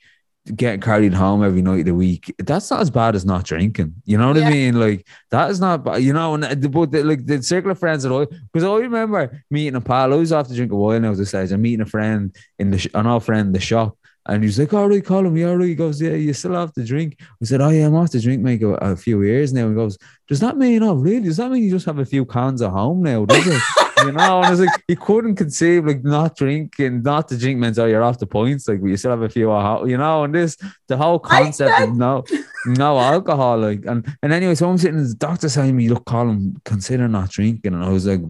[0.54, 3.94] getting carried home every night of the week, that's not as bad as not drinking.
[4.04, 4.48] You know what yeah.
[4.48, 4.80] I mean?
[4.80, 6.02] Like that is not bad.
[6.02, 8.74] You know, and the, but the, like the circle of friends that I because I
[8.76, 10.12] remember meeting a pal.
[10.12, 11.14] I was off to drink a while now.
[11.14, 13.96] This stage, I'm meeting a friend in the an old friend in the shop.
[14.26, 15.36] And he's like, all right, Colm.
[15.36, 15.68] Yeah, all right.
[15.68, 17.16] He goes, yeah, you still have to drink.
[17.20, 19.68] I said, oh, yeah, I'm off to drink, make a, a few years now.
[19.68, 21.22] He goes, does that mean, oh, really?
[21.22, 23.60] Does that mean you just have a few cans at home now, does it?
[24.06, 27.58] you know, and I was like, he couldn't conceive like not drinking, not to drink
[27.58, 29.50] means oh you're off the points, like you still have a few,
[29.86, 30.56] you know, and this
[30.88, 32.24] the whole concept of no,
[32.66, 36.62] no alcohol, like and and anyway, so I'm sitting, the doctor saying me, look, Colm,
[36.64, 38.20] consider not drinking, and I was like,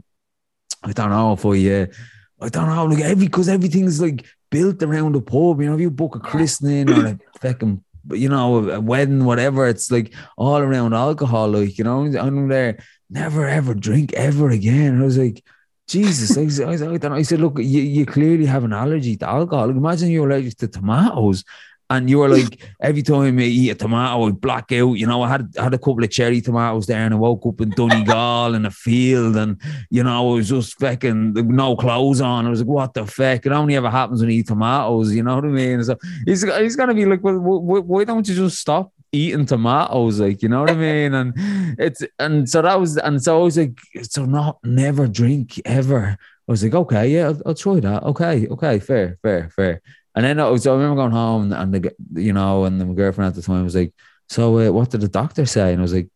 [0.83, 1.87] I don't know if I, uh,
[2.45, 5.81] I don't know, like every because everything's like built around a pub, you know, if
[5.81, 10.59] you book a christening or a fucking you know, a wedding, whatever, it's like all
[10.59, 15.01] around alcohol, like, you know, I'm there, never ever drink ever again.
[15.01, 15.45] I was like,
[15.89, 19.71] Jesus, I, I, I, said, look, you, you clearly have an allergy to alcohol.
[19.71, 21.45] Imagine you're allergic to tomatoes.
[21.91, 24.95] And you were like, every time I eat a tomato, I black out.
[24.95, 27.61] You know, I had had a couple of cherry tomatoes there, and I woke up
[27.61, 32.47] in Donegal in a field, and you know, I was just fucking no clothes on.
[32.47, 33.45] I was like, what the fuck?
[33.45, 35.13] It only ever happens when you eat tomatoes.
[35.13, 35.85] You know what I mean?
[35.85, 40.43] So he's he's gonna be like, well, why don't you just stop eating tomatoes, like
[40.43, 41.15] you know what I mean?
[41.15, 41.35] And
[41.79, 46.17] it's and so that was and so I was like, so not never drink ever.
[46.49, 48.03] I was like, okay, yeah, I'll, I'll try that.
[48.03, 49.83] Okay, okay, fair, fair, fair.
[50.15, 53.29] And then I was, I remember going home and the you know, and my girlfriend
[53.29, 53.95] at the time was like,
[54.29, 55.73] so uh, what did the doctor say?
[55.73, 56.09] And I was like.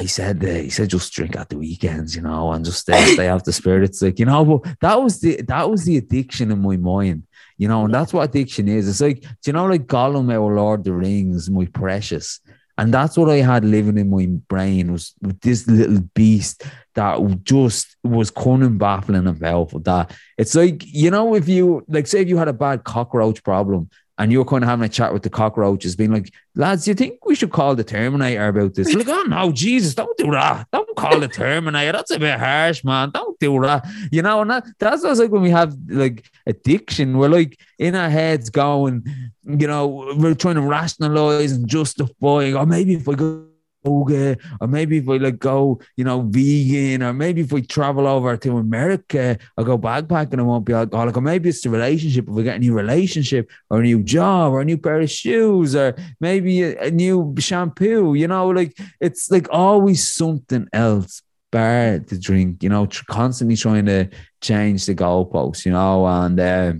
[0.00, 3.14] He said, uh, he said, just drink at the weekends, you know, and just stay,
[3.14, 4.44] stay off the spirits, like you know.
[4.44, 7.26] But that was the that was the addiction in my mind
[7.58, 8.88] you know, and that's what addiction is.
[8.88, 12.40] It's like, do you know, like Gollum out Lord of the Rings, my precious.
[12.78, 16.62] And that's what I had living in my brain was this little beast
[16.94, 19.80] that just was cunning, baffling, and powerful.
[19.80, 23.42] That it's like, you know, if you like say if you had a bad cockroach
[23.42, 26.90] problem and you're kind of having a chat with the cockroaches, being like, lads, do
[26.90, 28.92] you think we should call the Terminator about this?
[28.92, 30.66] like, oh no, Jesus, don't do that.
[30.72, 31.92] Don't call the Terminator.
[31.92, 33.10] That's a bit harsh, man.
[33.10, 33.86] Don't do that.
[34.10, 37.94] You know, and that, that's what's like when we have like addiction, we're like in
[37.94, 39.06] our heads going,
[39.44, 43.47] you know, we're trying to rationalize and justify, or maybe if I go
[43.84, 48.06] yoga, or maybe if I like go, you know, vegan, or maybe if we travel
[48.06, 52.28] over to America, I go backpacking, I won't be alcoholic, or maybe it's the relationship.
[52.28, 55.10] If we get a new relationship, or a new job, or a new pair of
[55.10, 61.22] shoes, or maybe a, a new shampoo, you know, like it's like always something else
[61.50, 64.08] bar to drink, you know, tr- constantly trying to
[64.40, 66.72] change the goalposts, you know, and uh,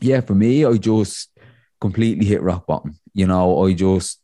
[0.00, 1.30] yeah, for me, I just
[1.80, 2.98] completely hit rock bottom.
[3.14, 4.21] You know, I just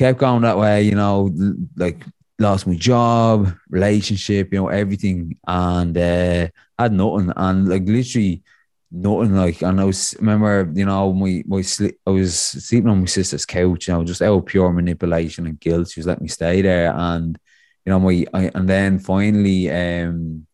[0.00, 1.30] kept going that way, you know,
[1.76, 2.02] like
[2.38, 8.42] lost my job, relationship, you know, everything, and uh, had nothing, and like literally
[8.90, 9.36] nothing.
[9.36, 13.06] Like, and I was remember, you know, my my sleep, I was sleeping on my
[13.06, 15.90] sister's couch, you know, just out of pure manipulation and guilt.
[15.90, 17.38] She was letting me stay there, and
[17.84, 20.46] you know, my I, and then finally, um,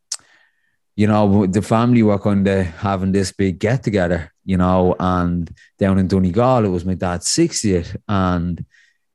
[0.96, 5.54] you know, the family were kind of having this big get together, you know, and
[5.78, 8.64] down in Donegal, it was my dad's 60th, and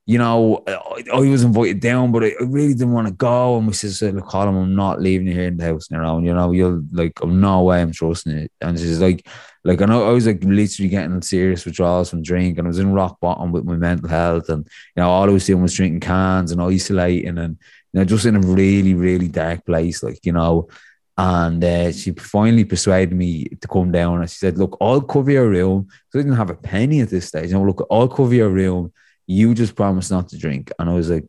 [0.06, 3.58] you know, I, was invited down, but I really didn't want to go.
[3.58, 6.18] And my sister said, Look, Colm, I'm not leaving you here in the house now.
[6.20, 8.52] You know, you're like, I'm no way I'm trusting it.
[8.62, 9.28] And she's like,
[9.64, 12.80] like I know I was like literally getting serious withdrawals from drink, and I was
[12.80, 15.76] in rock bottom with my mental health, and you know, all I was doing was
[15.76, 17.58] drinking cans and isolating, and
[17.94, 20.02] you know, just in a really, really dark place.
[20.02, 20.70] Like, you know,
[21.18, 24.22] And uh, she finally persuaded me to come down.
[24.22, 25.88] And she said, Look, I'll cover your room.
[26.10, 27.50] So I didn't have a penny at this stage.
[27.50, 28.92] You know, look, I'll cover your room.
[29.32, 30.72] You just promise not to drink.
[30.78, 31.26] And I was like,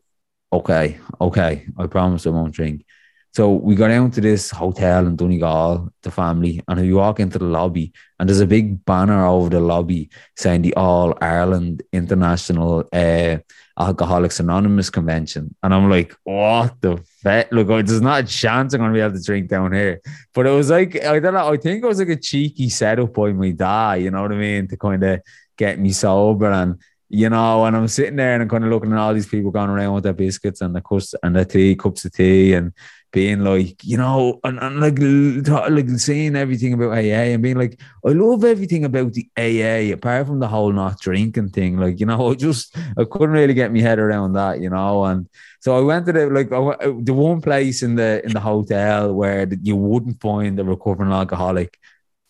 [0.53, 2.85] Okay, okay, I promise I won't drink.
[3.33, 7.39] So we got down to this hotel in Donegal, the family, and we walk into
[7.39, 12.87] the lobby, and there's a big banner over the lobby saying the All Ireland International
[12.93, 13.37] uh,
[13.79, 15.55] Alcoholics Anonymous Convention.
[15.63, 17.51] And I'm like, what the fuck?
[17.51, 20.01] Look, there's not a chance I'm going to be able to drink down here.
[20.35, 23.11] But it was like, I don't know, I think it was like a cheeky setup
[23.15, 24.67] by my dad, you know what I mean?
[24.67, 25.21] To kind of
[25.57, 26.51] get me sober.
[26.51, 26.79] And,
[27.13, 29.51] you know, and I'm sitting there and I'm kind of looking at all these people
[29.51, 32.73] going around with their biscuits and the cups and the tea, cups of tea and
[33.11, 34.97] being like, you know, and, and like,
[35.69, 40.25] like saying everything about AA and being like, I love everything about the AA, apart
[40.25, 41.77] from the whole not drinking thing.
[41.77, 45.05] Like, you know, I just, I couldn't really get my head around that, you know.
[45.05, 48.39] And so I went to the, like, uh, the one place in the, in the
[48.39, 51.77] hotel where you wouldn't find a recovering alcoholic.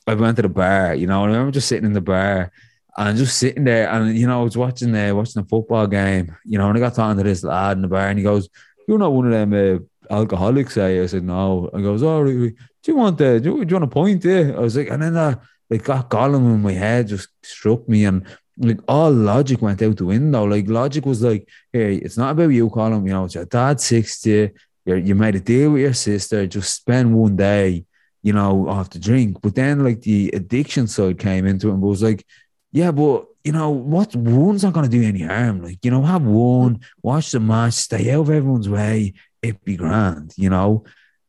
[0.06, 2.52] I went to the bar, you know, I remember just sitting in the bar
[2.98, 6.36] and just sitting there and, you know, I was watching the, watching the football game,
[6.46, 8.50] you know, and I got talking to this lad in the bar and he goes,
[8.88, 11.02] you're not one of them, uh, alcoholics say?
[11.02, 11.70] I said, no.
[11.74, 12.56] I goes, oh, really?
[12.84, 14.56] do you want the, do you, do you want a point there?
[14.56, 15.36] I was like, and then uh,
[15.70, 18.28] like got Gollum in my head just struck me and
[18.58, 20.44] like all logic went out the window.
[20.44, 23.08] Like logic was like, hey, it's not about you, Colm.
[23.08, 24.52] You know, it's your dad's 60.
[24.86, 26.46] you you made a deal with your sister.
[26.46, 27.86] Just spend one day,
[28.22, 29.42] you know, off the drink.
[29.42, 32.26] But then like the addiction side came into it and was like,
[32.74, 34.14] yeah, but you know what?
[34.16, 35.64] One's not going to do any harm.
[35.64, 39.76] Like you know, have one, watch the match, stay out of everyone's way it'd be
[39.76, 40.84] grand, you know.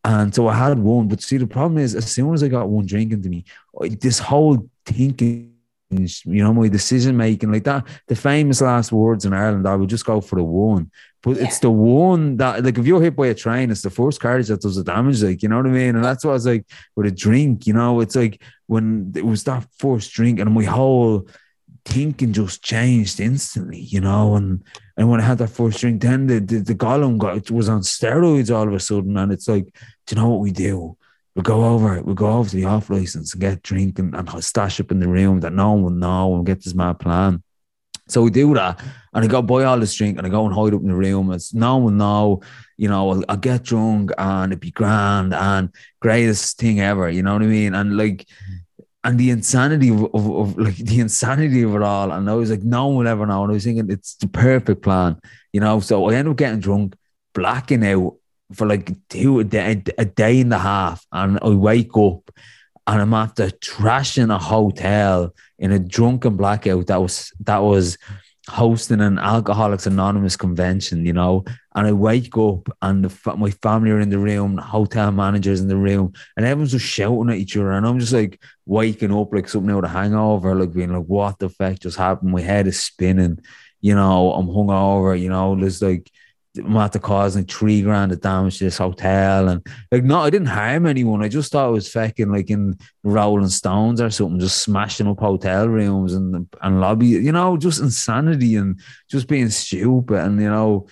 [0.04, 2.68] And so I had one, but see, the problem is, as soon as I got
[2.68, 3.44] one drinking to me,
[4.00, 5.54] this whole thinking,
[5.90, 9.88] you know, my decision making, like that, the famous last words in Ireland, I would
[9.88, 10.90] just go for the one.
[11.24, 11.44] But yeah.
[11.44, 14.48] it's the one that, like, if you're hit by a train, it's the first carriage
[14.48, 15.96] that does the damage, like, you know what I mean?
[15.96, 19.24] And that's what I was like with a drink, you know, it's like when it
[19.24, 21.26] was that first drink, and my whole
[21.84, 24.36] thinking just changed instantly, you know.
[24.36, 24.62] And
[24.96, 27.68] and when I had that first drink, then the the, the Gollum got it was
[27.68, 29.64] on steroids all of a sudden, and it's like,
[30.06, 30.96] do you know what we do?
[31.36, 34.44] We go over, we go over to the off license and get drinking and, and
[34.44, 37.42] stash up in the room that no one will know and get this mad plan.
[38.08, 38.80] So we do that,
[39.14, 40.94] and I go buy all this drink, and I go and hide up in the
[40.94, 41.32] room.
[41.32, 42.42] It's no one know,
[42.76, 43.10] you know.
[43.10, 47.08] I'll, I'll, get drunk, and it'd be grand and greatest thing ever.
[47.08, 47.74] You know what I mean?
[47.74, 48.26] And like,
[49.04, 52.12] and the insanity of, of, of, like the insanity of it all.
[52.12, 53.44] And I was like, no one will ever know.
[53.44, 55.18] And I was thinking it's the perfect plan,
[55.52, 55.80] you know.
[55.80, 56.96] So I end up getting drunk,
[57.32, 58.16] blacking out
[58.52, 62.30] for like two a day, a day and a half, and I wake up
[62.86, 67.96] and I'm after trashing a hotel in a drunken blackout that was that was
[68.48, 71.44] hosting an Alcoholics Anonymous convention, you know,
[71.74, 75.68] and I wake up and the, my family are in the room, hotel managers in
[75.68, 79.32] the room, and everyone's just shouting at each other, and I'm just like waking up
[79.32, 82.66] like something out of hangover, like being like, "What the fuck just happened?" My head
[82.66, 83.38] is spinning,
[83.80, 84.32] you know.
[84.32, 85.56] I'm hungover, you know.
[85.58, 86.10] There's like
[86.56, 89.48] I'm after causing three grand of damage to this hotel.
[89.48, 91.22] And like, no, I didn't harm anyone.
[91.22, 95.18] I just thought it was fucking like in Rolling Stones or something, just smashing up
[95.18, 98.78] hotel rooms and, and lobby, you know, just insanity and
[99.10, 100.18] just being stupid.
[100.18, 100.86] And, you know,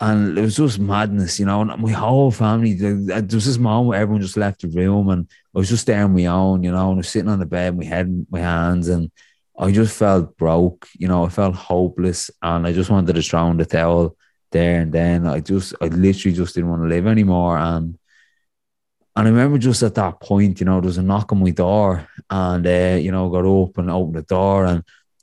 [0.00, 1.62] and it was just madness, you know.
[1.62, 5.08] And my whole family, uh, there was this moment where everyone just left the room
[5.08, 7.40] and I was just there on my own, you know, and I was sitting on
[7.40, 9.10] the bed, my head my hands, and
[9.58, 13.50] I just felt broke, you know, I felt hopeless and I just wanted to throw
[13.50, 14.16] in the towel
[14.52, 15.26] there and then.
[15.26, 17.58] I just, I literally just didn't want to live anymore.
[17.58, 17.98] And
[19.14, 21.50] and I remember just at that point, you know, there was a knock on my
[21.50, 24.82] door, and uh, you know, got up and opened the door, and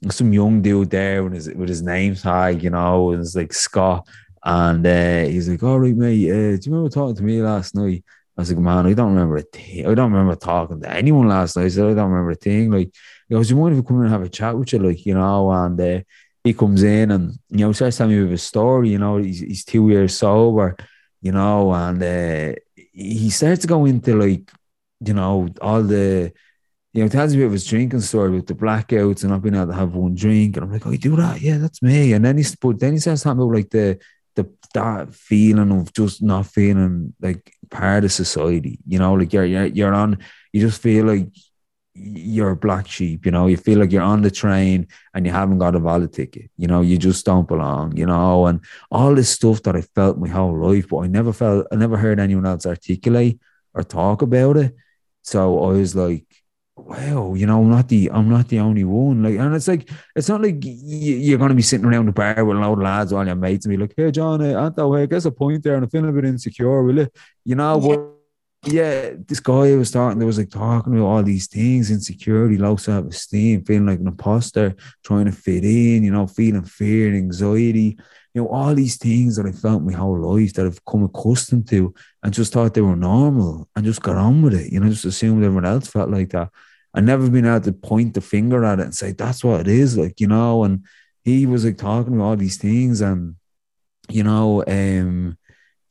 [0.09, 3.51] some young dude there with his with his name tag, you know, and it's like
[3.51, 4.07] Scott,
[4.43, 7.73] and uh, he's like, "All right, mate, uh, do you remember talking to me last
[7.75, 8.03] night?"
[8.37, 9.87] I was like, "Man, I don't remember a thing.
[9.87, 12.69] I don't remember talking to anyone last night." I said, "I don't remember a thing."
[12.71, 12.91] Like,
[13.27, 15.03] he goes, "You mind if we come in and have a chat with you?" Like,
[15.05, 16.01] you know, and uh,
[16.43, 18.89] he comes in and you know starts telling me his story.
[18.89, 20.75] You know, he's he's two years sober.
[21.21, 24.51] You know, and uh, he starts to go into like
[25.05, 26.31] you know all the
[26.93, 29.67] you know tells me about his drinking story with the blackouts and not being able
[29.67, 30.55] to have one drink.
[30.57, 31.41] And I'm like, oh, you do that?
[31.41, 32.13] Yeah, that's me.
[32.13, 33.99] And then he's but then he starts talking about like the
[34.35, 38.79] the that feeling of just not feeling like part of society.
[38.87, 40.19] You know, like you're you're, you're on.
[40.53, 41.27] You just feel like
[42.01, 45.31] you're a black sheep, you know, you feel like you're on the train and you
[45.31, 49.13] haven't got a valid ticket, you know, you just don't belong, you know, and all
[49.13, 52.19] this stuff that I felt my whole life, but I never felt, I never heard
[52.19, 53.39] anyone else articulate
[53.73, 54.75] or talk about it.
[55.23, 56.25] So I was like,
[56.75, 59.21] wow, you know, I'm not the, I'm not the only one.
[59.21, 62.43] Like, and it's like, it's not like you're going to be sitting around the bar
[62.45, 64.95] with a load of lads, all your mates, and be like, hey, John, uh, Anto,
[64.95, 67.15] hey, guess a point there, and I'm feeling a bit insecure, will it?
[67.43, 68.18] You know, yeah.
[68.65, 72.75] Yeah, this guy was talking, there was like talking about all these things, insecurity, low
[72.75, 77.97] self-esteem, feeling like an imposter, trying to fit in, you know, feeling fear and anxiety,
[78.33, 81.69] you know, all these things that I felt my whole life that I've come accustomed
[81.69, 84.89] to and just thought they were normal and just got on with it, you know,
[84.89, 86.49] just assumed everyone else felt like that.
[86.93, 89.67] I never been able to point the finger at it and say, that's what it
[89.67, 90.85] is, like, you know, and
[91.23, 93.35] he was like talking about all these things and
[94.09, 95.37] you know, um,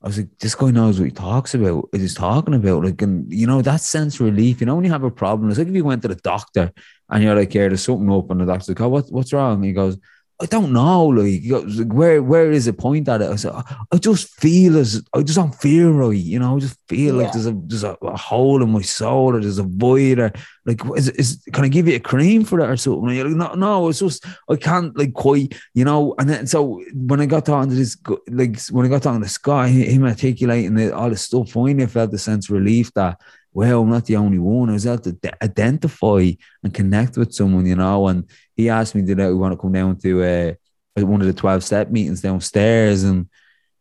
[0.02, 2.84] I was like, this guy knows what he talks about, he's talking about.
[2.84, 5.50] Like, and you know, that sense of relief, you know, when you have a problem,
[5.50, 6.72] it's like if you went to the doctor
[7.10, 9.56] and you're like, yeah, there's something up, and the doctor's like, oh, what, what's wrong?
[9.56, 9.98] And he goes,
[10.40, 11.06] I don't know.
[11.06, 11.42] Like,
[11.90, 13.30] where where is the point at it?
[13.30, 13.52] I said,
[13.90, 16.16] I just feel as I just don't feel right.
[16.16, 17.22] You know, I just feel yeah.
[17.22, 20.32] like there's a there's a, a, hole in my soul, or there's a void, or
[20.64, 23.18] like, is, is can I give you a cream for that or something?
[23.18, 26.14] Like, no, no, it's just I can't like quite, you know.
[26.20, 27.96] And then so when I got talking to this,
[28.28, 31.86] like when I got talking to guy, him articulating the, all this stuff, finally I
[31.86, 33.20] felt the sense of relief that
[33.52, 34.70] well, I'm not the only one.
[34.70, 36.30] I was able to identify
[36.62, 38.08] and connect with someone, you know.
[38.08, 40.52] And he asked me, did I want to come down to uh,
[41.04, 43.04] one of the 12 step meetings downstairs?
[43.04, 43.28] And,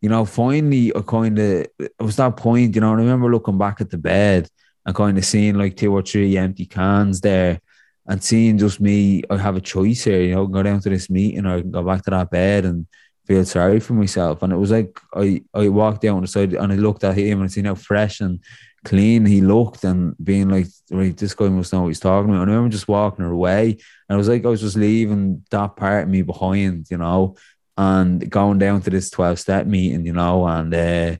[0.01, 3.57] you know, finally, I kind of, it was that point, you know, I remember looking
[3.57, 4.49] back at the bed
[4.85, 7.59] and kind of seeing like two or three empty cans there
[8.07, 11.09] and seeing just me, I have a choice here, you know, go down to this
[11.09, 12.87] meeting or I can go back to that bed and
[13.25, 14.41] feel sorry for myself.
[14.41, 17.39] And it was like I, I walked down the side and I looked at him
[17.39, 18.39] and I seen how fresh and
[18.87, 22.47] clean he looked and being like, right, this guy must know what he's talking about.
[22.47, 23.77] I remember just walking her away
[24.07, 27.35] and it was like I was just leaving that part of me behind, you know,
[27.77, 31.15] and going down to this 12 step meeting, you know, and uh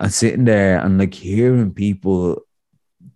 [0.00, 2.42] and sitting there and like hearing people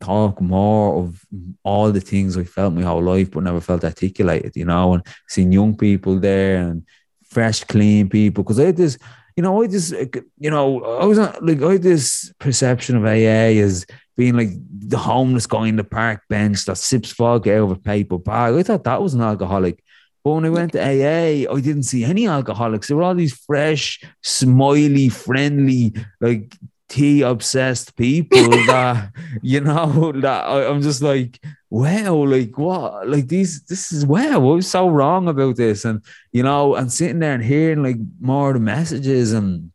[0.01, 1.25] talk more of
[1.63, 5.07] all the things I felt my whole life but never felt articulated, you know, and
[5.29, 6.85] seeing young people there and
[7.25, 8.43] fresh, clean people.
[8.43, 8.99] Because I had this
[9.37, 9.93] you know, I just,
[10.39, 14.51] you know, I was uh, like, I had this perception of AA as being like
[14.69, 18.55] the homeless guy in the park bench that sips vodka out of a paper bag.
[18.55, 19.83] I thought that was an alcoholic.
[20.25, 22.87] But when I went to AA, I didn't see any alcoholics.
[22.87, 26.57] There were all these fresh, smiley, friendly, like
[26.93, 31.41] tea obsessed people that, you know, that I, I'm just like,
[31.71, 33.09] wow, like what?
[33.09, 34.35] Like these, this is wow.
[34.35, 37.97] I was so wrong about this, and you know, and sitting there and hearing like
[38.21, 39.73] more of the messages, and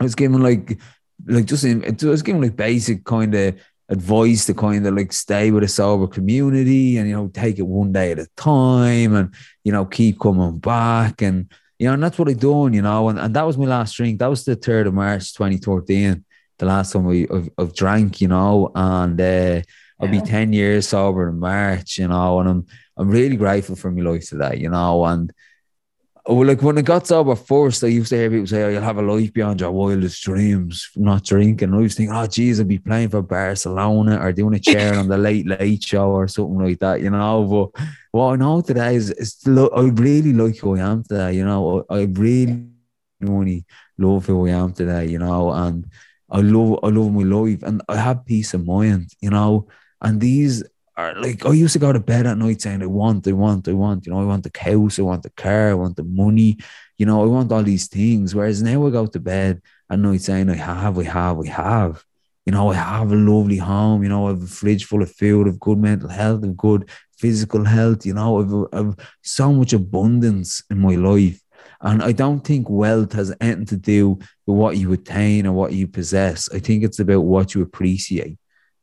[0.00, 0.78] I was giving like,
[1.26, 5.12] like just in, I was giving like basic kind of advice to kind of like
[5.12, 9.16] stay with a sober community, and you know, take it one day at a time,
[9.16, 9.34] and
[9.64, 13.08] you know, keep coming back, and you know, and that's what I done, you know,
[13.08, 14.20] and, and that was my last drink.
[14.20, 16.24] That was the third of March, 2013,
[16.62, 19.20] the last time we I've, I've drank, you know, and.
[19.20, 19.60] uh
[20.00, 22.66] I'll be 10 years sober in March, you know, and I'm
[22.98, 25.04] I'm really grateful for my life today, you know.
[25.04, 25.32] And
[26.26, 28.82] well, like when I got sober first, I used to hear people say, Oh, you'll
[28.82, 31.68] have a life beyond your wildest dreams, not drinking.
[31.68, 34.98] And I was thinking, Oh, geez, I'll be playing for Barcelona or doing a chair
[34.98, 37.44] on the late, late show or something like that, you know.
[37.74, 41.44] But what I know today is, is I really like who I am today, you
[41.44, 41.84] know.
[41.88, 42.66] I, I really,
[43.20, 43.64] really
[43.98, 45.86] love who I am today, you know, and
[46.32, 49.68] I love I love my life and I have peace of mind, you know.
[50.00, 50.64] And these
[50.96, 53.68] are like, I used to go to bed at night saying, I want, I want,
[53.68, 56.04] I want, you know, I want the house, I want the car, I want the
[56.04, 56.58] money,
[56.98, 58.34] you know, I want all these things.
[58.34, 62.04] Whereas now I go to bed at night saying, I have, I have, I have.
[62.44, 65.14] You know, I have a lovely home, you know, I have a fridge full of
[65.14, 69.72] food, of good mental health, of good physical health, you know, I've, I've so much
[69.72, 71.40] abundance in my life.
[71.82, 75.72] And I don't think wealth has anything to do with what you attain or what
[75.72, 76.48] you possess.
[76.52, 78.38] I think it's about what you appreciate.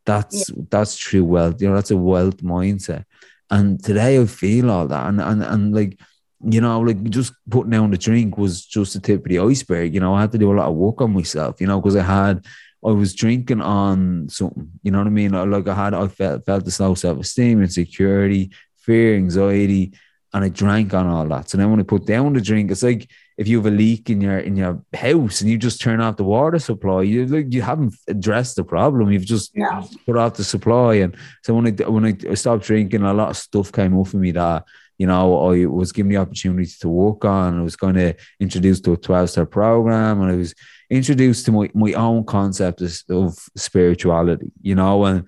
[0.05, 0.63] That's yeah.
[0.69, 1.61] that's true wealth.
[1.61, 3.05] You know, that's a wealth mindset.
[3.49, 5.07] And today I feel all that.
[5.07, 5.97] And and and like,
[6.43, 9.93] you know, like just putting down the drink was just the tip of the iceberg.
[9.93, 11.95] You know, I had to do a lot of work on myself, you know, because
[11.95, 12.45] I had
[12.85, 15.31] I was drinking on something, you know what I mean?
[15.31, 19.93] Like I had I felt felt this low self-esteem, insecurity, fear, anxiety,
[20.33, 21.49] and I drank on all that.
[21.49, 24.09] So then when I put down the drink, it's like if you have a leak
[24.09, 27.51] in your in your house and you just turn off the water supply, you like
[27.53, 29.11] you haven't addressed the problem.
[29.11, 29.83] You've just yeah.
[30.05, 30.95] put off the supply.
[30.95, 34.17] And so when I when I stopped drinking, a lot of stuff came up for
[34.17, 34.65] me that
[34.97, 37.59] you know I was given the opportunity to work on.
[37.59, 40.53] I was going to introduce to a twelve step program, and I was
[40.91, 44.51] introduced to my my own concept of, of spirituality.
[44.61, 45.27] You know, and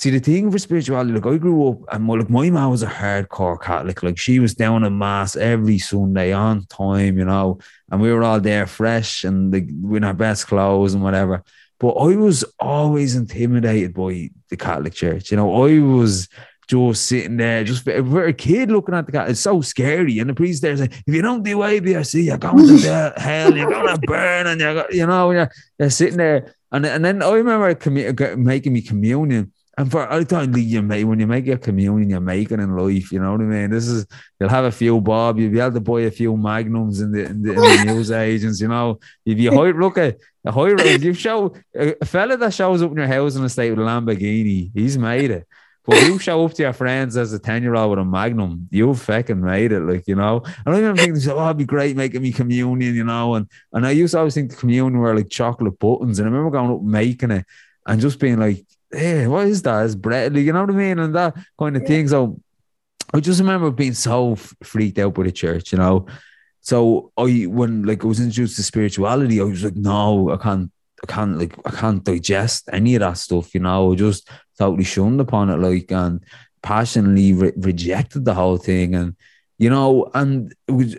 [0.00, 2.82] See, the thing for spirituality, like I grew up and my, like my mom was
[2.82, 4.02] a hardcore Catholic.
[4.02, 7.58] Like she was down in mass every Sunday on time, you know,
[7.92, 11.44] and we were all there fresh and like in our best clothes and whatever.
[11.78, 15.30] But I was always intimidated by the Catholic Church.
[15.30, 16.28] You know, I was
[16.66, 19.28] just sitting there, just for a kid looking at the cat.
[19.28, 20.18] It's so scary.
[20.18, 23.68] And the priest there saying, if you don't do ABRC, you're going to hell, you're
[23.68, 27.32] going to burn, and you're, you know, you're, you're sitting there And and then I
[27.32, 29.52] remember commu- making me communion.
[29.78, 33.12] And for I thought you make when you make your communion, you're making in life.
[33.12, 33.70] You know what I mean?
[33.70, 34.06] This is
[34.38, 37.26] you'll have a few bob, you'll be able to buy a few magnums in the
[37.26, 38.60] in the, in the news agents.
[38.60, 42.52] You know, if you hire, look at a hire, if you show a fella that
[42.52, 45.46] shows up in your house in a state with a Lamborghini, he's made it.
[45.86, 48.68] But you show up to your friends as a 10 year old with a magnum,
[48.70, 50.42] you fucking made it, like, you know.
[50.66, 53.34] And I remember thinking, oh, it'd be great making me communion, you know.
[53.34, 56.18] And and I used to always think the communion were like chocolate buttons.
[56.18, 57.46] And I remember going up making it
[57.86, 59.84] and just being like, hey, what is that?
[59.84, 60.98] It's bread, you know what I mean?
[60.98, 61.88] And that kind of yeah.
[61.88, 62.08] thing.
[62.08, 62.40] So
[63.12, 66.06] I just remember being so freaked out by the church, you know.
[66.60, 70.70] So I when like I was introduced to spirituality, I was like, no, I can't
[71.02, 73.92] I can't like I can't digest any of that stuff, you know.
[73.92, 74.28] I just
[74.58, 76.22] totally shunned upon it, like and
[76.62, 79.16] passionately re- rejected the whole thing, and
[79.58, 80.96] you know, and it was.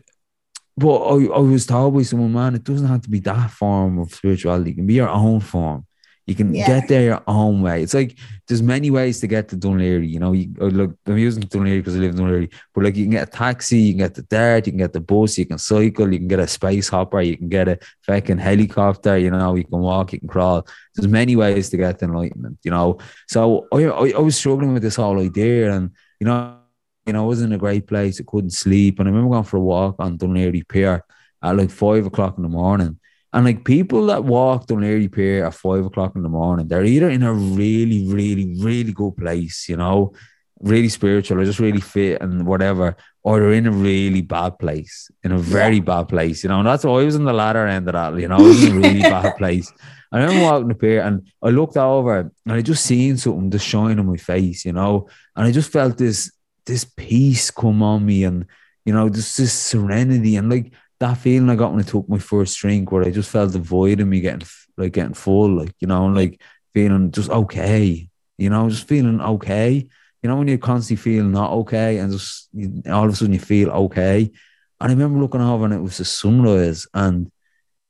[0.78, 4.00] But I, I was told by someone, man, it doesn't have to be that form
[4.00, 4.72] of spirituality.
[4.72, 5.86] It can be your own form.
[6.32, 6.66] You can yeah.
[6.66, 7.84] get there your own way.
[7.84, 8.18] It's like
[8.48, 10.10] there's many ways to get to Laoghaire.
[10.10, 12.96] You know, you oh, look, I'm using Laoghaire because I live in Laoghaire, but like
[12.96, 15.38] you can get a taxi, you can get the DART, you can get the bus,
[15.38, 19.18] you can cycle, you can get a space hopper, you can get a fucking helicopter.
[19.18, 20.66] You know, you can walk, you can crawl.
[20.96, 22.60] There's many ways to get to enlightenment.
[22.64, 26.58] You know, so I, I, I was struggling with this whole idea, and you know,
[27.06, 28.22] you know, I was in a great place.
[28.22, 31.04] I couldn't sleep, and I remember going for a walk on Laoghaire Pier
[31.44, 33.00] at like five o'clock in the morning
[33.34, 36.84] and like people that walk on Laoghaire Pier at five o'clock in the morning, they're
[36.84, 40.14] either in a really, really, really good place, you know,
[40.60, 45.10] really spiritual or just really fit and whatever, or they're in a really bad place,
[45.24, 45.84] in a very yeah.
[45.84, 46.60] bad place, you know.
[46.60, 48.76] And that's why I was in the latter end of that, you know, in a
[48.76, 49.72] really bad place.
[50.12, 53.50] And I remember walking the pier and I looked over and I just seen something
[53.50, 55.08] just shine on my face, you know,
[55.38, 56.32] and I just felt this
[56.66, 58.46] this peace come on me and
[58.86, 62.20] you know, just this serenity and like that feeling I got when I took my
[62.20, 64.48] first drink, where I just felt the void in me getting
[64.78, 66.40] like getting full, like you know, and like
[66.74, 69.88] feeling just okay, you know, just feeling okay.
[70.22, 73.34] You know, when you're constantly feel not okay, and just you, all of a sudden
[73.34, 74.32] you feel okay.
[74.80, 77.32] And I remember looking over, and it was the sunrise, and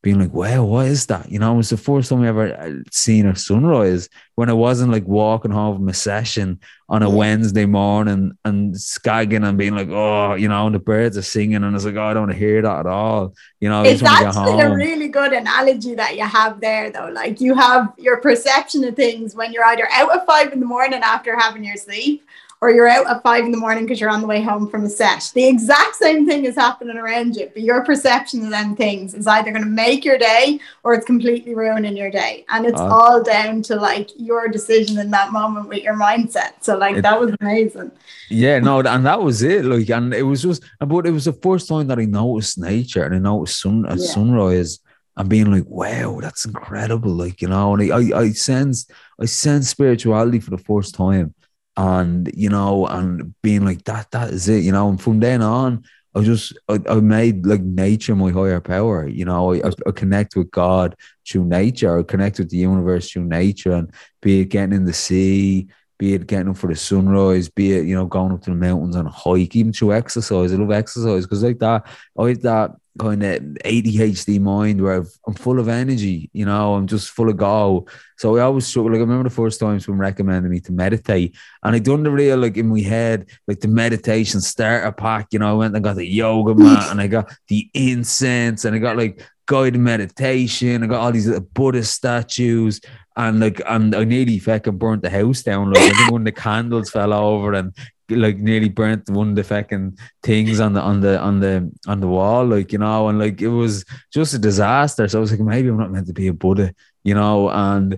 [0.04, 1.32] being like, wow, what is that?
[1.32, 4.54] You know, it was the first time I ever uh, seen a sunrise when I
[4.54, 9.76] wasn't like walking home from a session on a Wednesday morning and skagging and being
[9.76, 12.14] like, oh, you know, and the birds are singing and I was like, oh, I
[12.14, 13.36] don't want to hear that at all.
[13.60, 17.10] You know, it's actually a really good analogy that you have there, though.
[17.10, 20.66] Like you have your perception of things when you're either out at five in the
[20.66, 22.28] morning after having your sleep
[22.62, 24.86] or you're out at five in the morning because you're on the way home from
[24.86, 25.32] a set.
[25.34, 29.26] The exact same thing is happening around you, but your perception of them things is
[29.26, 32.46] either going to make your day or it's completely ruining your day.
[32.50, 36.52] And it's uh, all down to like your decision in that moment with your mindset.
[36.62, 37.92] So, like, it, that was amazing.
[38.30, 39.66] Yeah, no, and that was it.
[39.66, 43.04] Like, and it was just, but it was the first time that I noticed nature
[43.04, 44.06] and I noticed sun, a yeah.
[44.06, 44.78] sunrise
[45.18, 47.12] and being like, wow, that's incredible.
[47.12, 48.88] Like, you know, and I, I, I sense,
[49.20, 51.34] I sense spirituality for the first time
[51.78, 54.90] and you know, and being like that, that is it, you know.
[54.90, 55.84] And from then on,
[56.16, 59.08] I just I, I made like nature my higher power.
[59.08, 60.96] You know, I, I, connect with God
[61.28, 62.00] through nature.
[62.00, 65.68] I connect with the universe through nature, and be it getting in the sea,
[66.02, 68.56] be it getting up for the sunrise, be it you know going up to the
[68.56, 70.52] mountains on a hike, even through exercise.
[70.52, 71.86] I love exercise because like that,
[72.18, 76.88] I have that kind of ADHD mind where I'm full of energy, you know, I'm
[76.88, 77.86] just full of go.
[78.18, 78.92] So I always struggle.
[78.92, 82.10] Like I remember the first time someone recommended me to meditate, and I done the
[82.10, 85.28] real like in my head, like the meditation starter pack.
[85.30, 88.76] You know, I went and got the yoga mat, and I got the incense, and
[88.76, 90.84] I got like guided meditation.
[90.84, 92.82] I got all these Buddhist statues,
[93.16, 95.72] and like and I nearly fucking burnt the house down.
[95.72, 97.74] Like I think the candles fell over and
[98.10, 102.00] like nearly burnt one of the fucking things on the on the on the on
[102.00, 105.08] the wall, like you know, and like it was just a disaster.
[105.08, 107.98] So I was like, maybe I'm not meant to be a Buddha, you know, and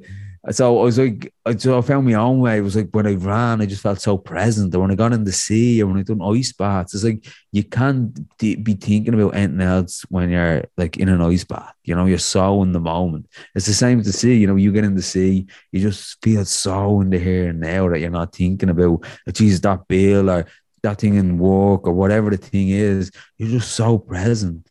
[0.52, 2.58] so I was like, so I found my own way.
[2.58, 4.76] It was like when I ran, I just felt so present.
[4.76, 7.26] Or when I got in the sea, or when I done ice baths, it's like
[7.54, 11.74] you can't be thinking about anything else when you're like in an ice bath.
[11.86, 13.30] You know, you're so in the moment.
[13.56, 14.36] It's the same with the sea.
[14.36, 17.62] You know, you get in the sea, you just feel so in the here and
[17.62, 20.46] now that you're not thinking about, oh, Jesus, that bill or
[20.82, 23.12] that thing in work or whatever the thing is.
[23.38, 24.68] You're just so present.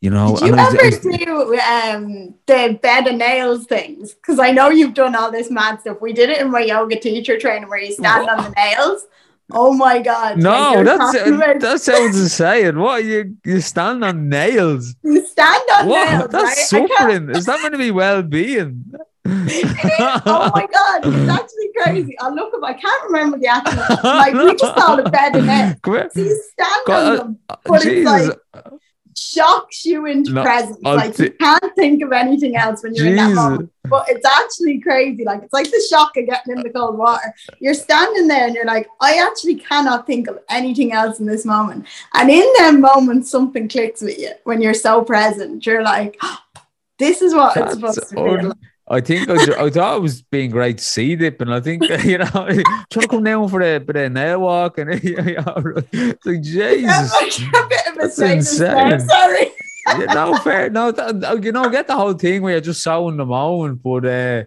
[0.00, 4.14] You know, Did you ever do um, the bed and nails things?
[4.14, 5.98] Because I know you've done all this mad stuff.
[6.00, 8.38] We did it in my yoga teacher training where you stand what?
[8.38, 9.06] on the nails.
[9.52, 10.38] Oh my god!
[10.38, 11.60] No, that's about...
[11.60, 12.78] that sounds insane.
[12.78, 14.94] What are you you stand on nails?
[15.02, 16.10] You stand on what?
[16.10, 16.30] nails.
[16.30, 16.88] That's right?
[16.88, 17.30] suffering.
[17.30, 18.84] Is that going to be well being?
[19.26, 22.18] oh my god, it's actually crazy.
[22.20, 25.46] I look up, I can't remember the actual like we just call it bed and
[25.46, 25.74] nails.
[26.14, 28.28] So you stand god, on them, but Jesus.
[28.28, 28.72] it's like
[29.16, 30.78] shocks you into No, presence.
[30.84, 33.72] I'll like you can't think of anything else when you're in that moment.
[33.84, 35.24] But it's actually crazy.
[35.24, 37.34] Like it's like the shock of getting in the cold water.
[37.60, 41.44] You're standing there and you're like, I actually cannot think of anything else in this
[41.44, 41.86] moment.
[42.14, 45.66] And in that moment, something clicks with you when you're so present.
[45.66, 46.20] You're like,
[46.98, 48.56] this is what it's supposed to feel un- like.
[48.90, 51.88] I think I, I thought it was being great to see dip, and I think
[52.04, 56.42] you know trying to come down for a bit of nail walk, and it's like
[56.42, 57.14] Jesus.
[57.54, 59.08] I'm a bit of a That's sadist there, insane.
[59.08, 59.52] Sorry.
[59.86, 63.08] yeah, no fair, no, that, you know, get the whole thing where you're just so
[63.08, 64.44] in the moment, but uh,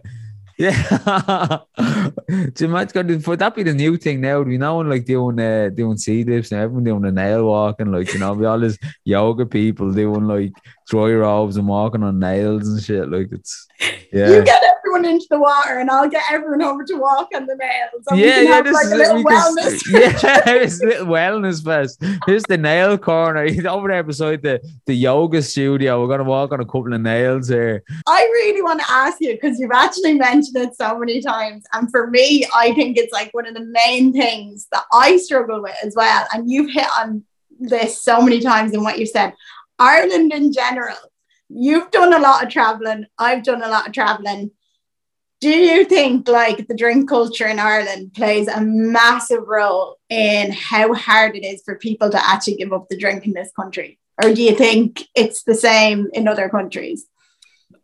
[0.56, 1.58] yeah,
[2.54, 4.40] so much got for that be the new thing now.
[4.40, 8.12] We know like doing uh, doing sea dips and everyone doing the nail walking, like
[8.12, 10.52] you know, we all this yoga people doing like
[10.88, 13.10] dry robes and walking on nails and shit.
[13.10, 13.66] Like it's
[14.12, 14.28] yeah.
[14.28, 14.62] You get
[14.94, 18.04] everyone into the water, and I'll get everyone over to walk on the nails.
[18.08, 19.82] And we yeah, can yeah, have, this like is a little can- wellness.
[19.90, 22.02] yeah, it's a little wellness fest.
[22.26, 23.44] Here's the nail corner.
[23.48, 26.00] He's over there beside the, the yoga studio.
[26.00, 27.82] We're gonna walk on a couple of nails here.
[28.06, 31.64] I really want to ask you because you've actually mentioned it so many times.
[31.72, 35.62] And for me, I think it's like one of the main things that I struggle
[35.62, 36.26] with as well.
[36.32, 37.24] And you've hit on
[37.58, 39.32] this so many times in what you said.
[39.78, 40.96] Ireland in general,
[41.48, 43.06] you've done a lot of traveling.
[43.18, 44.50] I've done a lot of traveling.
[45.44, 50.94] Do you think like the drink culture in Ireland plays a massive role in how
[50.94, 53.98] hard it is for people to actually give up the drink in this country?
[54.22, 57.04] Or do you think it's the same in other countries?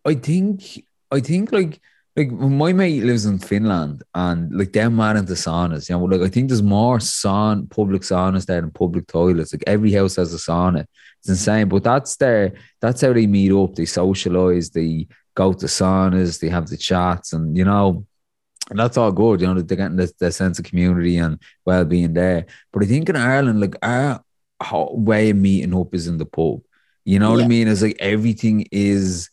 [0.06, 1.82] I think I think like
[2.16, 6.22] like my mate lives in Finland and like them man into saunas, you know, like
[6.22, 9.52] I think there's more sauna public saunas there than public toilets.
[9.52, 10.86] Like every house has a sauna.
[11.18, 11.68] It's insane.
[11.68, 16.48] But that's their that's how they meet up, they socialize, they go to saunas, they
[16.48, 18.06] have the chats and you know
[18.70, 21.84] and that's all good, you know, they're getting the, the sense of community and well
[21.84, 22.46] being there.
[22.72, 24.22] But I think in Ireland, like our
[24.92, 26.62] way of meeting up is in the pub.
[27.04, 27.66] You know what I mean?
[27.66, 29.30] It's like everything is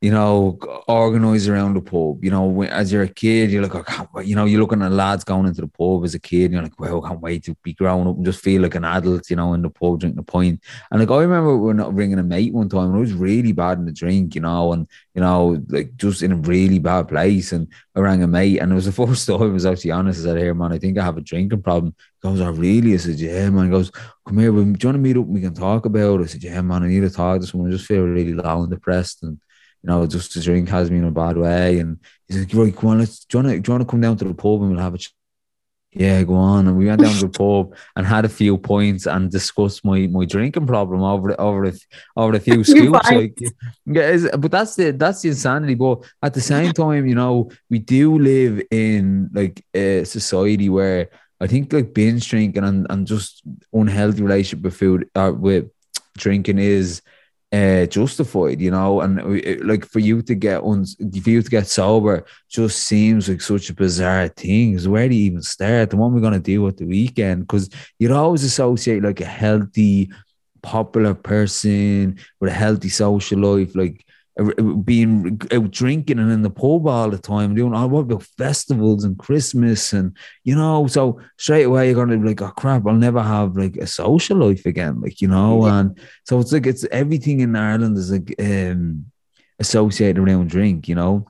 [0.00, 2.22] you know, organized around the pub.
[2.22, 4.28] You know, as you're a kid, you're like, I can't wait.
[4.28, 6.62] You know, you're looking at lads going into the pub as a kid, and you're
[6.62, 9.28] like, well, I can't wait to be grown up and just feel like an adult,
[9.28, 10.62] you know, in the pub drinking a pint.
[10.90, 13.12] And like, I remember we were not bringing a mate one time, and I was
[13.12, 16.78] really bad in the drink, you know, and you know, like just in a really
[16.78, 17.50] bad place.
[17.50, 20.20] And I rang a mate, and it was the first time I was actually honest.
[20.20, 21.92] I said, Here, man, I think I have a drinking problem.
[22.22, 22.94] He goes, Oh, really?
[22.94, 23.64] I said, Yeah, man.
[23.64, 23.90] He goes,
[24.24, 26.24] Come here, do you want to meet up we can talk about it?
[26.24, 27.68] I said, Yeah, man, I need to talk to someone.
[27.68, 29.24] I just feel really low and depressed.
[29.24, 29.40] And
[29.82, 31.78] you know, just the drink has me in a bad way.
[31.78, 33.90] And he's like, right, come on, let's, do you want to, do you want to
[33.90, 35.14] come down to the pub and we'll have a ch-?
[35.92, 36.68] Yeah, go on.
[36.68, 40.06] And we went down to the pub and had a few points and discussed my
[40.06, 41.80] my drinking problem over over the,
[42.14, 43.10] over a few Few scoops.
[43.10, 43.38] Like,
[43.86, 45.74] yeah, but that's the that's the insanity.
[45.74, 51.08] But at the same time, you know, we do live in like a society where
[51.40, 55.70] I think like binge drinking and, and just unhealthy relationship with food uh, with
[56.18, 57.00] drinking is
[57.50, 60.84] uh justified you know and it- like for you to get un-
[61.22, 64.36] for you to get sober just seems like such a bizarre thing.
[64.36, 66.84] thing 'Cause where do you even start and what are we to do at the
[66.84, 70.10] weekend because you'd always associate like a healthy
[70.62, 74.04] popular person with a healthy social life like
[74.38, 78.00] Uh, uh, being out drinking and in the pub all the time doing all what
[78.00, 82.52] about festivals and christmas and you know so straight away you're gonna be like oh
[82.60, 85.80] crap i'll never have like a social life again like you know Yeah.
[85.80, 89.06] and so it's like it's everything in Ireland is like um
[89.58, 91.26] associated around drink, you know.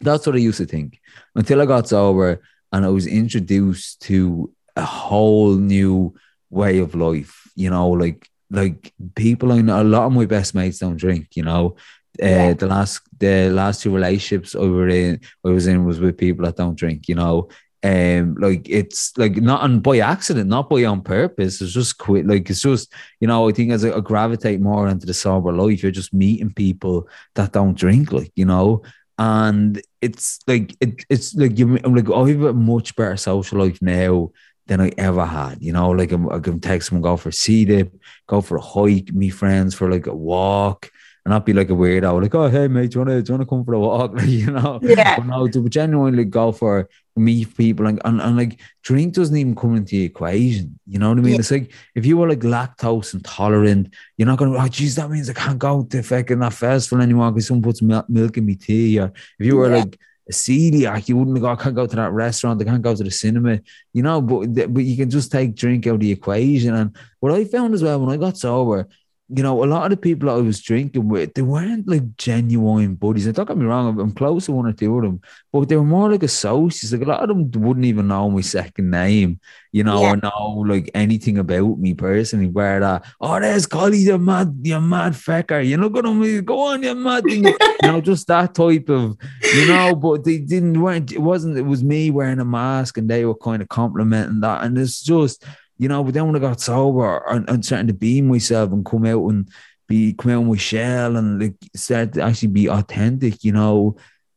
[0.00, 1.00] That's what I used to think
[1.34, 2.40] until I got sober
[2.72, 6.14] and I was introduced to a whole new
[6.50, 10.54] way of life, you know, like like people I know a lot of my best
[10.54, 11.76] mates don't drink, you know.
[12.22, 12.52] Uh, Yeah.
[12.54, 16.44] the last the last two relationships I were in I was in was with people
[16.44, 17.48] that don't drink, you know.
[17.82, 21.60] Um, like it's like not on by accident, not by on purpose.
[21.60, 22.26] It's just quit.
[22.26, 23.48] Like it's just you know.
[23.48, 27.08] I think as I, I gravitate more into the sober life, you're just meeting people
[27.34, 28.82] that don't drink, like you know.
[29.18, 31.78] And it's like it, it's like you.
[31.84, 34.30] I'm like I have a much better social life now
[34.66, 35.60] than I ever had.
[35.62, 37.94] You know, like I'm, I can text them, go for a sea dip,
[38.26, 40.90] go for a hike, meet friends for like a walk,
[41.24, 42.20] and not be like a weirdo.
[42.22, 44.12] Like, oh hey mate, do you wanna do you wanna come for a walk?
[44.18, 44.78] Like, you know.
[44.82, 45.16] Yeah.
[45.16, 49.54] But no, to genuinely go for meet people and, and, and like drink doesn't even
[49.54, 50.78] come into the equation.
[50.86, 51.34] You know what I mean?
[51.34, 51.38] Yeah.
[51.40, 55.30] It's like if you were like lactose intolerant, you're not gonna oh geez, that means
[55.30, 58.54] I can't go to fucking that festival anymore because someone puts milk, milk in my
[58.60, 58.98] tea.
[59.00, 59.78] Or if you were Yeah.
[59.78, 59.98] like
[60.28, 63.04] a celiac, you wouldn't go, I can't go to that restaurant, I can't go to
[63.04, 63.60] the cinema,
[63.92, 66.74] you know, but but you can just take drink out of the equation.
[66.74, 68.88] And what I found as well when I got sober,
[69.30, 72.94] you know, a lot of the people I was drinking with, they weren't like genuine
[72.94, 73.26] buddies.
[73.26, 75.76] And don't get me wrong, I'm close to one or two of them, but they
[75.76, 76.92] were more like associates.
[76.92, 79.40] Like a lot of them wouldn't even know my second name,
[79.72, 80.10] you know, yeah.
[80.10, 82.48] or know like anything about me personally.
[82.48, 85.66] Where that, oh, there's Collie, you mad, you're mad fecker.
[85.66, 87.44] You're not gonna go on, you mad thing.
[87.44, 89.16] you know, just that type of,
[89.54, 93.08] you know, but they didn't weren't it wasn't it was me wearing a mask and
[93.08, 94.64] they were kind of complimenting that.
[94.64, 95.44] And it's just
[95.78, 98.84] you know, but then when I got sober and, and starting to be myself and
[98.84, 99.48] come out and
[99.88, 103.96] be come out with shell and like start to actually be authentic, you know,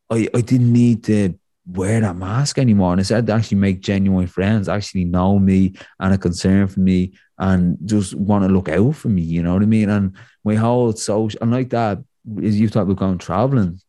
[0.10, 2.94] I, I didn't need to wear that mask anymore.
[2.94, 6.80] And I started to actually make genuine friends, actually know me and a concern for
[6.80, 9.90] me and just want to look out for me, you know what I mean?
[9.90, 10.14] And
[10.44, 12.00] my whole social and like that
[12.42, 13.80] is you talk about going traveling.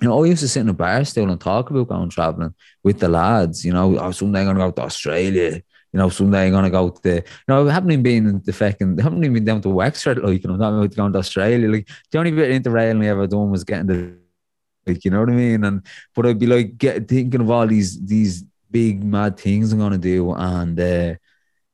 [0.00, 2.54] You know, I used to sit in a bar still and talk about going traveling
[2.82, 6.46] with the lads, you know, oh, someday I'm gonna go to Australia you know, someday
[6.46, 9.34] I'm gonna go to you know, I haven't even been the fucking, I haven't even
[9.34, 11.68] been down to Wexford, like, you know, not about going to Australia.
[11.70, 14.16] Like, the only bit of interrail I ever done was getting the,
[14.86, 15.64] like, you know what I mean?
[15.64, 15.82] And,
[16.14, 19.98] but I'd be like, get thinking of all these, these big mad things I'm gonna
[19.98, 20.32] do.
[20.32, 21.14] And, uh,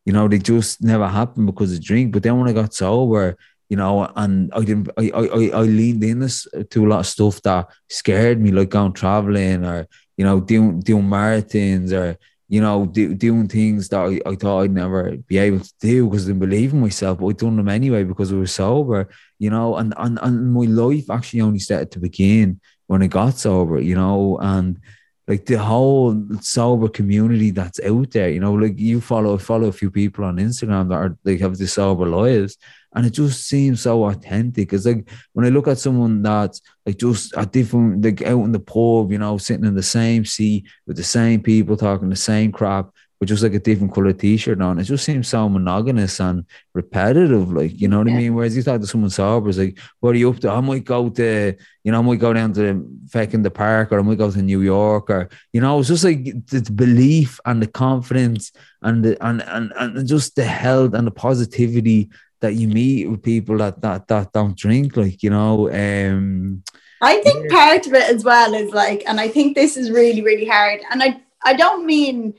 [0.04, 2.12] you know, they just never happened because of drink.
[2.12, 3.36] But then when I got sober,
[3.68, 7.06] you know, and I didn't, I, I, I leaned in this to a lot of
[7.06, 12.18] stuff that scared me, like going traveling or, you know, doing, doing marathons or,
[12.48, 16.08] you know, do, doing things that I, I thought I'd never be able to do
[16.08, 19.08] because I didn't believe in myself, but I'd done them anyway because I was sober,
[19.38, 23.34] you know, and, and, and my life actually only started to begin when I got
[23.34, 24.80] sober, you know, and
[25.26, 29.72] like the whole sober community that's out there, you know, like you follow follow a
[29.72, 32.56] few people on Instagram that are like have the sober lives,
[32.94, 34.72] and it just seems so authentic.
[34.72, 38.52] It's like when I look at someone that's like just a different, like out in
[38.52, 42.16] the pub, you know, sitting in the same seat with the same people talking the
[42.16, 44.78] same crap, but just like a different color t-shirt on.
[44.78, 48.14] It just seems so monogamous and repetitive, like you know what yeah.
[48.14, 48.34] I mean.
[48.34, 50.50] Whereas you talk to someone sober, it's like, what are you up to?
[50.50, 53.92] I might go to, you know, I might go down to the fucking the park,
[53.92, 57.40] or I might go to New York, or you know, it's just like the belief
[57.44, 62.10] and the confidence and the and and and just the health and the positivity
[62.40, 65.70] that you meet with people that that that don't drink, like you know.
[65.70, 66.62] um
[67.00, 70.22] I think part of it as well is like, and I think this is really
[70.22, 72.34] really hard, and I I don't mean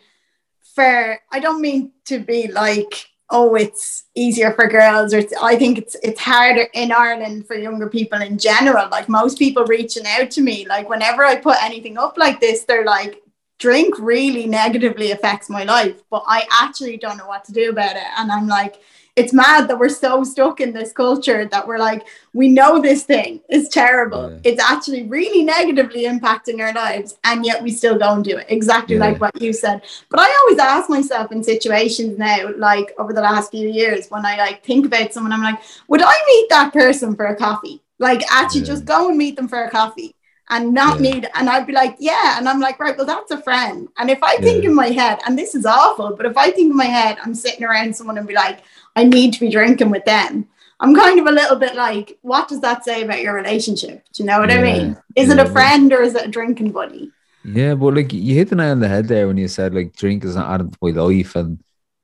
[0.76, 5.78] for I don't mean to be like oh it's easier for girls or I think
[5.78, 10.32] it's it's harder in Ireland for younger people in general like most people reaching out
[10.32, 13.22] to me like whenever I put anything up like this they're like
[13.60, 17.96] drink really negatively affects my life but I actually don't know what to do about
[17.96, 18.82] it and I'm like
[19.20, 23.04] it's mad that we're so stuck in this culture that we're like, we know this
[23.04, 24.32] thing is terrible.
[24.32, 24.52] Yeah.
[24.52, 28.46] It's actually really negatively impacting our lives, and yet we still don't do it.
[28.50, 29.02] Exactly yeah.
[29.08, 29.82] like what you said.
[30.10, 34.26] But I always ask myself in situations now, like over the last few years, when
[34.26, 35.60] I like think about someone, I'm like,
[35.90, 37.82] would I meet that person for a coffee?
[38.00, 38.68] Like actually yeah.
[38.68, 40.16] just go and meet them for a coffee
[40.50, 41.12] and not yeah.
[41.12, 42.38] need and I'd be like, yeah.
[42.38, 43.88] And I'm like, right, well, that's a friend.
[43.98, 44.70] And if I think yeah.
[44.70, 47.36] in my head, and this is awful, but if I think in my head, I'm
[47.36, 48.62] sitting around someone and be like,
[48.96, 50.48] I need to be drinking with them.
[50.82, 54.04] I'm kind of a little bit like, what does that say about your relationship?
[54.14, 54.98] Do you know what yeah, I mean?
[55.16, 57.12] Is yeah, it a friend or is it a drinking buddy?
[57.44, 59.96] Yeah, but like you hit the nail on the head there when you said like
[59.96, 61.36] drink is not adding to my life.
[61.36, 61.62] And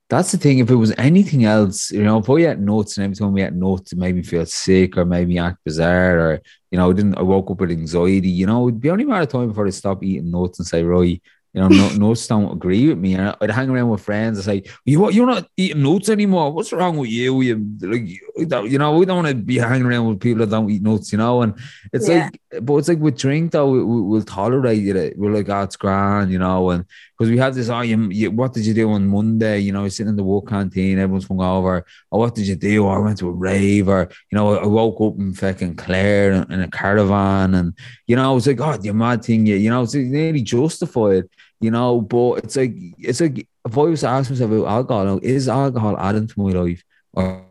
[0.10, 0.60] that's the thing.
[0.60, 3.42] If it was anything else, you know, if I had notes and every time we
[3.42, 6.90] had notes, it made me feel sick or made me act bizarre or, you know,
[6.90, 9.30] I didn't, I woke up with anxiety, you know, it'd be only a matter of
[9.30, 11.22] time before I stop eating notes and say, right,
[11.56, 13.14] you know, no, notes don't agree with me.
[13.16, 16.52] And I'd hang around with friends and say, you what, you're not eating notes anymore.
[16.52, 17.40] What's wrong with you?
[17.40, 20.70] You like, you know, we don't want to be hanging around with people that don't
[20.70, 21.44] eat notes, you know.
[21.44, 21.58] And
[21.94, 22.30] it's yeah.
[22.52, 25.18] like, but it's like with drink though, we, we, will tolerate it.
[25.18, 26.72] We're like, oh, it's grand, you know.
[26.72, 26.84] And
[27.18, 29.60] because we have this, oh, you, you, what did you do on Monday?
[29.60, 31.86] You know, sitting in the work canteen, everyone's hung over.
[32.12, 32.86] Oh, what did you do?
[32.88, 36.52] I went to a rave, or you know, I woke up in fucking Clare in,
[36.52, 37.74] in a caravan, and
[38.08, 41.30] you know, I was like, oh, you mad thing, you, you know, it's nearly justified
[41.60, 42.02] you know.
[42.02, 45.98] But it's like it's like if I was to ask myself about alcohol, is alcohol
[45.98, 46.84] adding to my life
[47.14, 47.46] or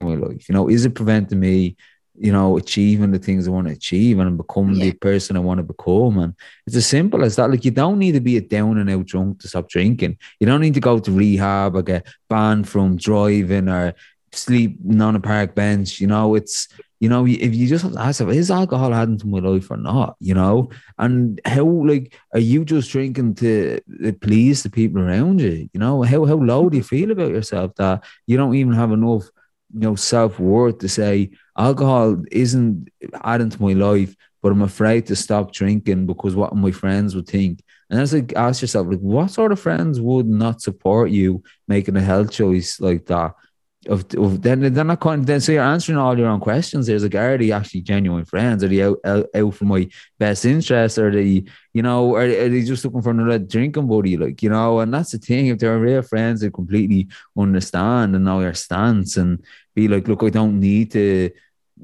[0.00, 0.48] my life?
[0.48, 1.76] You know, is it preventing me,
[2.18, 4.86] you know, achieving the things I want to achieve and becoming yeah.
[4.86, 6.18] the person I want to become?
[6.18, 6.34] And
[6.66, 7.50] it's as simple as that.
[7.50, 10.18] Like you don't need to be a down and out drunk to stop drinking.
[10.40, 13.94] You don't need to go to rehab or get banned from driving or
[14.36, 16.00] sleep on a park bench.
[16.00, 16.68] You know, it's
[16.98, 19.76] you know, if you just have to ask, is alcohol adding to my life or
[19.76, 20.16] not?
[20.18, 23.80] You know, and how like are you just drinking to
[24.22, 25.68] please the people around you?
[25.72, 28.92] You know, how how low do you feel about yourself that you don't even have
[28.92, 29.24] enough,
[29.74, 32.88] you know, self worth to say alcohol isn't
[33.22, 37.26] adding to my life, but I'm afraid to stop drinking because what my friends would
[37.26, 37.62] think.
[37.90, 41.96] And that's like ask yourself, like, what sort of friends would not support you making
[41.96, 43.34] a health choice like that?
[43.88, 46.86] Of, of then they're not kind then so you're answering all your own questions.
[46.86, 48.64] There's like are they actually genuine friends?
[48.64, 50.98] Are they out, out, out for my best interest?
[50.98, 54.16] Are they you know are, are they just looking for another drinking buddy?
[54.16, 55.48] Like you know, and that's the thing.
[55.48, 60.22] If they're real friends, they completely understand and know your stance and be like, look,
[60.22, 61.30] I don't need to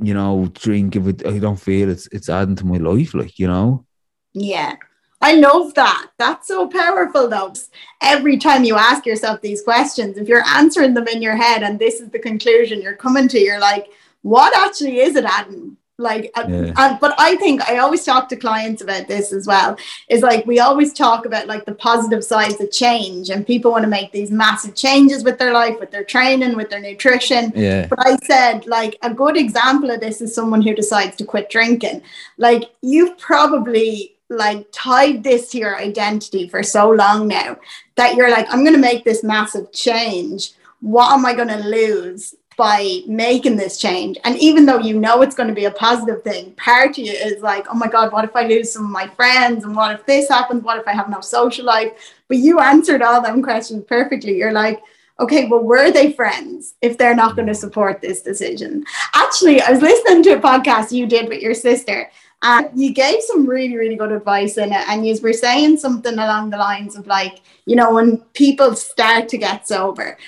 [0.00, 3.14] you know drink if it, I don't feel it's it's adding to my life.
[3.14, 3.86] Like you know.
[4.34, 4.76] Yeah.
[5.22, 6.10] I love that.
[6.18, 7.54] That's so powerful, though.
[8.02, 11.78] Every time you ask yourself these questions, if you're answering them in your head and
[11.78, 13.88] this is the conclusion you're coming to, you're like,
[14.22, 15.78] what actually is it, Adam?
[15.98, 16.72] Like, uh, yeah.
[16.76, 19.76] uh, but I think I always talk to clients about this as well.
[20.08, 23.84] Is like we always talk about like the positive sides of change, and people want
[23.84, 27.52] to make these massive changes with their life, with their training, with their nutrition.
[27.54, 27.86] Yeah.
[27.86, 31.50] But I said like a good example of this is someone who decides to quit
[31.50, 32.02] drinking.
[32.36, 37.56] Like you've probably like tied this to your identity for so long now
[37.96, 40.52] that you're like, I'm going to make this massive change.
[40.80, 44.18] What am I going to lose by making this change?
[44.24, 47.12] And even though you know it's going to be a positive thing, part of you
[47.12, 49.64] is like, oh my God, what if I lose some of my friends?
[49.64, 50.64] And what if this happens?
[50.64, 51.92] What if I have no social life?
[52.28, 54.36] But you answered all them questions perfectly.
[54.36, 54.82] You're like,
[55.20, 58.84] okay, well, were they friends if they're not going to support this decision?
[59.14, 62.10] Actually, I was listening to a podcast you did with your sister,
[62.42, 64.88] and you gave some really, really good advice in it.
[64.88, 69.28] And you were saying something along the lines of like, you know, when people start
[69.28, 70.18] to get sober,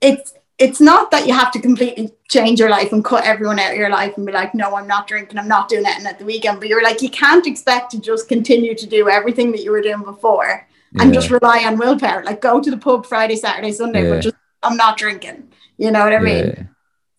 [0.00, 3.72] it's it's not that you have to completely change your life and cut everyone out
[3.72, 6.18] of your life and be like, no, I'm not drinking, I'm not doing anything at
[6.18, 6.60] the weekend.
[6.60, 9.82] But you're like, you can't expect to just continue to do everything that you were
[9.82, 11.02] doing before yeah.
[11.02, 12.24] and just rely on willpower.
[12.24, 14.14] Like go to the pub Friday, Saturday, Sunday, yeah.
[14.14, 15.52] but just I'm not drinking.
[15.76, 16.46] You know what I mean?
[16.46, 16.62] Yeah.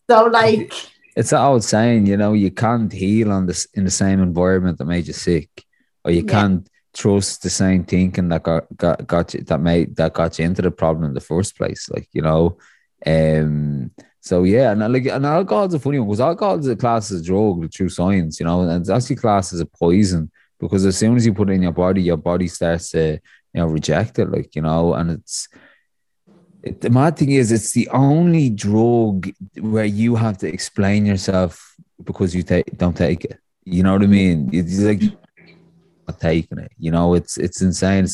[0.10, 0.74] So like
[1.18, 4.78] it's that old saying, you know, you can't heal on this in the same environment
[4.78, 5.50] that made you sick,
[6.06, 6.32] or you yeah.
[6.32, 10.46] can't trust the same thinking that got got got you that made that got you
[10.46, 11.90] into the problem in the first place.
[11.90, 12.60] Like you know,
[13.06, 13.92] um.
[14.22, 17.22] So yeah, and like and alcohol's a funny one because alcohol is a class as
[17.22, 20.98] a drug through science, you know, and it's actually classed as a poison because as
[20.98, 23.14] soon as you put it in your body, your body starts to
[23.54, 25.48] you know reject it, like you know, and it's
[26.72, 32.36] the mad thing is, it's the only drug where you have to explain yourself because
[32.36, 33.40] you don't take it.
[33.66, 34.50] You know what I mean?
[34.54, 35.02] It's like
[36.20, 36.72] taking it.
[36.78, 38.08] You know, it's it's insane.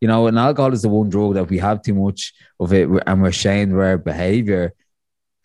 [0.00, 2.88] You know, and alcohol is the one drug that we have too much of it,
[3.06, 4.72] and we're ashamed of our behavior,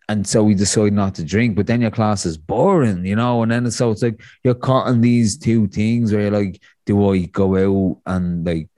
[0.07, 1.55] and so we decide not to drink.
[1.55, 4.88] But then your class is boring, you know, and then so it's like you're caught
[4.88, 8.69] in these two things where you're like, do I go out and like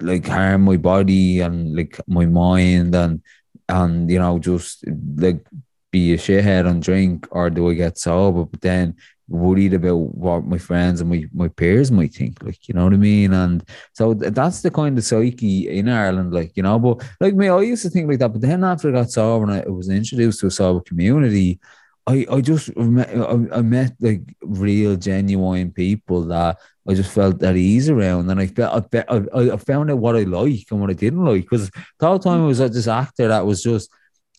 [0.00, 3.22] like harm my body and like my mind and
[3.68, 4.84] and you know just
[5.16, 5.46] like
[5.90, 8.44] be a shithead and drink or do I get sober?
[8.44, 8.96] But then
[9.28, 12.94] worried about what my friends and my, my peers might think, like, you know what
[12.94, 13.32] I mean?
[13.32, 13.62] And
[13.92, 17.60] so that's the kind of psyche in Ireland, like, you know, but like me, I
[17.60, 18.32] used to think like that.
[18.32, 21.60] But then after I got sober and I was introduced to a sober community,
[22.06, 26.56] I, I just I, I met like real genuine people that
[26.88, 30.16] I just felt at ease around, and I felt I, I, I found out what
[30.16, 31.42] I like and what I didn't like.
[31.42, 33.90] Because the whole time I was at this actor that was just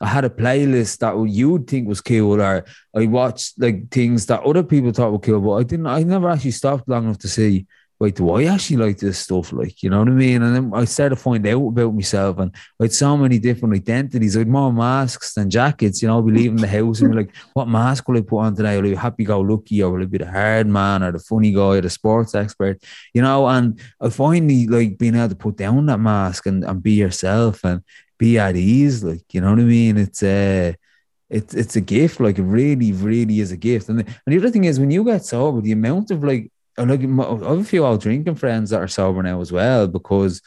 [0.01, 4.43] I had a playlist that you'd think was cool, or I watched like things that
[4.43, 5.87] other people thought were cool, but I didn't.
[5.87, 7.67] I never actually stopped long enough to see
[7.99, 9.51] wait, do I actually like this stuff?
[9.51, 10.41] Like, you know what I mean?
[10.41, 13.75] And then I started to find out about myself and I had so many different
[13.75, 14.37] identities.
[14.37, 17.17] I had more masks than jackets, you know, I'd be leaving the house and be
[17.17, 18.77] like, what mask will I put on today?
[18.77, 21.19] Will I be happy go lucky or will I be the hard man or the
[21.19, 22.81] funny guy or the sports expert?
[23.13, 26.81] You know, and I finally like being able to put down that mask and, and
[26.81, 27.83] be yourself and
[28.17, 29.03] be at ease.
[29.03, 29.97] Like, you know what I mean?
[29.97, 30.73] It's uh
[31.29, 33.89] it's it's a gift, like it really, really is a gift.
[33.89, 36.51] And the, and the other thing is when you get sober, the amount of like
[36.83, 40.41] like I have a few old drinking friends that are sober now as well because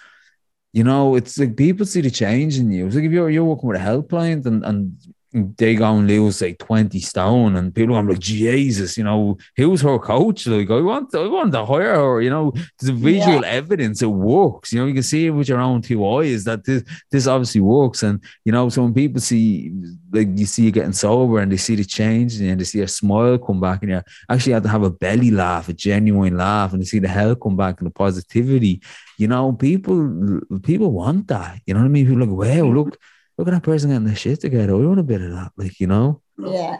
[0.73, 2.87] you know it's like people see the change in you.
[2.87, 4.97] It's like if you're you're working with a helpline and and
[5.33, 9.81] they go and lose like 20 stone and people are like Jesus you know who's
[9.81, 10.47] her coach?
[10.47, 12.53] Like I want I want to hire her you know?
[12.79, 13.49] The visual yeah.
[13.49, 14.87] evidence it works you know?
[14.87, 18.23] You can see it with your own two eyes that this this obviously works and
[18.45, 19.73] you know so when people see
[20.13, 22.89] like you see you getting sober and they see the change and they see a
[22.89, 26.73] smile come back and you actually have to have a belly laugh a genuine laugh
[26.73, 28.83] and they see the hell come back and the positivity
[29.19, 29.53] you know?
[29.53, 32.07] People people want that you know what I mean?
[32.07, 32.99] People like wow look
[33.37, 34.77] look at that person getting the shit together.
[34.77, 36.21] We want a bit of that, like, you know?
[36.39, 36.79] Yeah.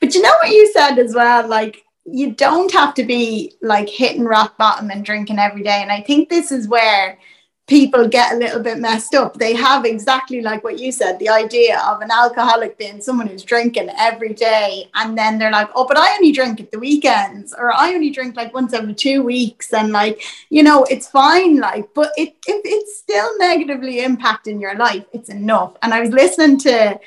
[0.00, 1.46] But you know what you said as well?
[1.48, 5.82] Like, you don't have to be like hitting rock bottom and drinking every day.
[5.82, 7.18] And I think this is where
[7.66, 9.34] people get a little bit messed up.
[9.34, 13.42] They have exactly like what you said the idea of an alcoholic being someone who's
[13.42, 14.88] drinking every day.
[14.94, 18.10] And then they're like, oh, but I only drink at the weekends, or I only
[18.10, 19.72] drink like once every two weeks.
[19.72, 21.58] And like, you know, it's fine.
[21.58, 25.76] Like, but it, if it's still negatively impacting your life, it's enough.
[25.82, 27.00] And I was listening to,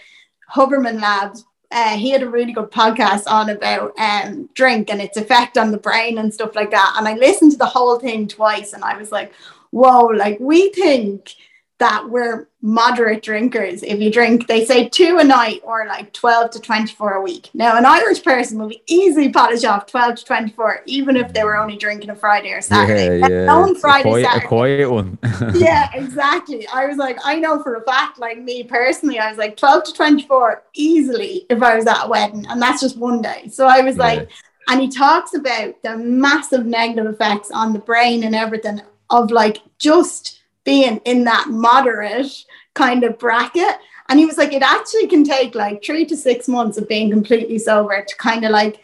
[0.52, 1.46] Huberman Labs.
[1.72, 5.72] Uh, he had a really good podcast on about um, drink and its effect on
[5.72, 6.96] the brain and stuff like that.
[6.98, 9.32] And I listened to the whole thing twice, and I was like,
[9.72, 11.36] "Whoa!" Like we think
[11.80, 13.84] that we're moderate drinkers.
[13.84, 17.50] If you drink, they say two a night or like 12 to 24 a week.
[17.54, 21.56] Now, an Irish person will easily polish off 12 to 24, even if they were
[21.56, 23.20] only drinking a Friday or Saturday.
[23.20, 23.54] Yeah, yeah.
[23.54, 24.46] On Friday, a quiet, Saturday.
[24.46, 25.18] a quiet one.
[25.56, 26.68] yeah, exactly.
[26.68, 29.86] I was like, I know for a fact, like me personally, I was like 12
[29.86, 33.48] to 24 easily if I was at a wedding, and that's just one day.
[33.48, 34.04] So I was Yeah.
[34.04, 34.30] like,
[34.68, 39.60] and he talks about the massive negative effects on the brain and everything of like
[39.78, 43.76] just being in that moderate kind of bracket.
[44.08, 47.10] And he was like, it actually can take like three to six months of being
[47.10, 48.84] completely sober to kind of like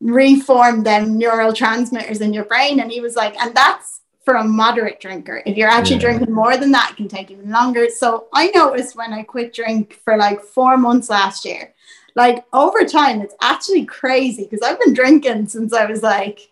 [0.00, 2.80] reform them neural transmitters in your brain.
[2.80, 5.42] And he was like, and that's for a moderate drinker.
[5.46, 6.12] If you're actually Yeah.
[6.12, 7.88] drinking more than that, it can take even longer.
[7.88, 11.74] So I noticed when I quit drink for like four months last year,
[12.14, 16.49] like over time, it's actually crazy because I've been drinking since I was like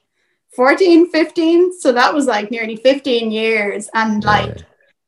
[0.55, 1.78] 14, 15.
[1.80, 3.88] So that was like nearly 15 years.
[3.94, 4.59] And like,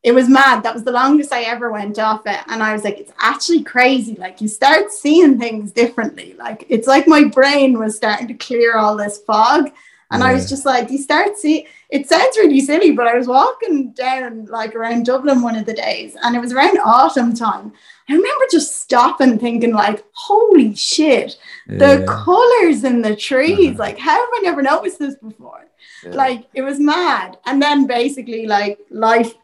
[0.02, 0.62] it was mad.
[0.62, 2.40] That was the longest I ever went off it.
[2.46, 4.14] And I was like, it's actually crazy.
[4.14, 6.34] Like, you start seeing things differently.
[6.38, 9.70] Like, it's like my brain was starting to clear all this fog.
[10.12, 11.68] And I was just like, you start see.
[11.88, 15.72] It sounds really silly, but I was walking down like around Dublin one of the
[15.72, 17.72] days, and it was around autumn time.
[18.10, 21.38] I remember just stopping, thinking like, "Holy shit!
[21.66, 23.70] The colors in the trees!
[23.70, 23.78] Uh-huh.
[23.78, 25.66] Like, how have I never noticed this before?"
[26.04, 26.10] Yeah.
[26.10, 27.38] Like, it was mad.
[27.46, 29.34] And then basically, like, life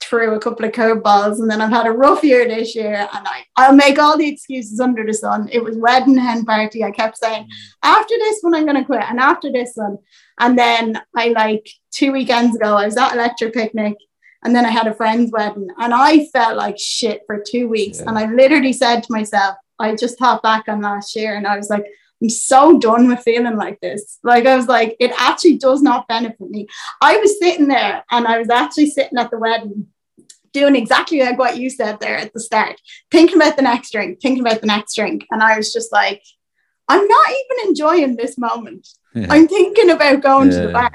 [0.00, 3.26] threw a couple of curveballs, and then I've had a rough year this year, and
[3.28, 5.48] I I'll make all the excuses under the sun.
[5.52, 6.84] It was wedding hen party.
[6.84, 7.48] I kept saying
[7.82, 9.98] after this one I'm gonna quit, and after this one,
[10.38, 13.96] and then I like two weekends ago I was at Electric Picnic.
[14.44, 17.98] And then I had a friend's wedding, and I felt like shit for two weeks.
[17.98, 18.08] Yeah.
[18.08, 21.56] And I literally said to myself, I just thought back on last year, and I
[21.56, 21.84] was like,
[22.22, 24.18] I'm so done with feeling like this.
[24.22, 26.66] Like, I was like, it actually does not benefit me.
[27.00, 29.88] I was sitting there, and I was actually sitting at the wedding,
[30.52, 32.80] doing exactly like what you said there at the start,
[33.10, 35.26] thinking about the next drink, thinking about the next drink.
[35.30, 36.22] And I was just like,
[36.88, 38.88] I'm not even enjoying this moment.
[39.14, 39.26] Yeah.
[39.28, 40.72] I'm thinking about going to the Yeah.
[40.72, 40.92] bar.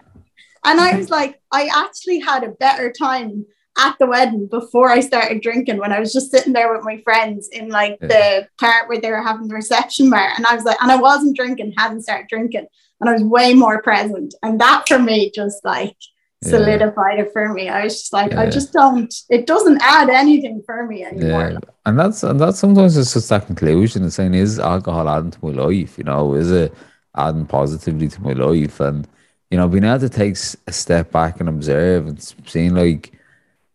[0.65, 3.45] And I was like, I actually had a better time
[3.79, 7.01] at the wedding before I started drinking when I was just sitting there with my
[7.03, 8.07] friends in like Yeah.
[8.07, 10.29] the part where they were having the reception bar.
[10.35, 12.67] And I was like, and I wasn't drinking, hadn't started drinking,
[12.99, 14.33] and I was way more present.
[14.43, 15.95] And that for me just like
[16.43, 16.49] Yeah.
[16.51, 17.69] solidified it for me.
[17.69, 21.51] I was just like, I just don't, it doesn't add anything for me anymore.
[21.51, 24.03] Yeah, and that's and that's sometimes it's just that conclusion.
[24.03, 25.97] It's saying, is alcohol adding to my life?
[25.97, 26.73] You know, is it
[27.15, 28.79] adding positively to my life?
[28.81, 29.07] And
[29.51, 30.37] you know, being able to take
[30.67, 33.11] a step back and observe and seeing like,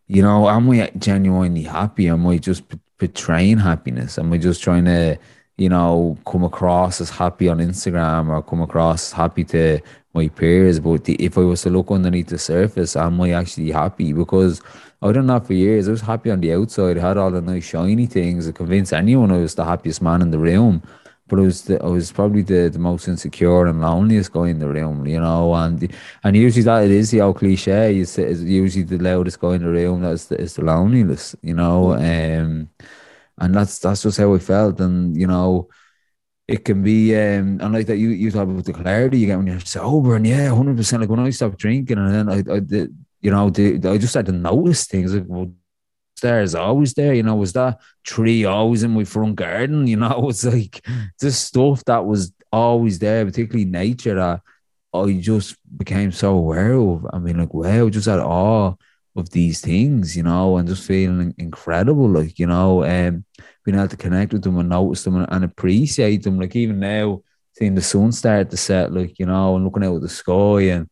[0.09, 2.09] you know, am I genuinely happy?
[2.09, 4.19] Am I just p- betraying happiness?
[4.19, 5.19] Am I just trying to,
[5.59, 9.81] you know, come across as happy on Instagram or come across happy to
[10.15, 10.81] my peers?
[10.81, 14.15] But the, if I was to look underneath the surface, am I actually happy?
[14.15, 14.63] Because
[15.03, 15.89] I've done that for years.
[15.89, 16.97] I was happy on the outside.
[16.97, 18.49] I had all the nice shiny things.
[18.49, 20.83] I convinced anyone I was the happiest man in the room.
[21.29, 24.61] But I was the, I was probably the, the most insecure and loneliest guy in
[24.61, 25.55] the room, you know.
[25.55, 27.99] And and usually that it is the old cliche.
[27.99, 31.55] It's, it's usually the loudest guy in the room that's the, is the loneliness, you
[31.55, 31.95] know.
[31.95, 32.71] Um,
[33.39, 34.81] and that's that's just how I felt.
[34.81, 35.69] And you know,
[36.49, 39.37] it can be um and like that you you talk about the clarity you get
[39.37, 41.01] when you're sober and yeah, hundred percent.
[41.01, 44.15] Like when I stopped drinking and then I I did you know the, I just
[44.15, 45.53] had to notice things like well,
[46.17, 47.15] stairs always there.
[47.15, 49.87] You know, was that tree always in my front garden?
[49.87, 50.85] You know, it's like
[51.21, 54.41] this stuff that was always there, particularly nature that
[54.95, 57.07] I just became so aware of.
[57.13, 58.75] I mean, like wow, just at awe
[59.17, 63.25] of these things, you know, and just feeling incredible, like you know, um,
[63.65, 66.39] being able to connect with them and notice them and, and appreciate them.
[66.39, 69.97] Like even now, seeing the sun start to set, like you know, and looking out
[69.97, 70.89] at the sky and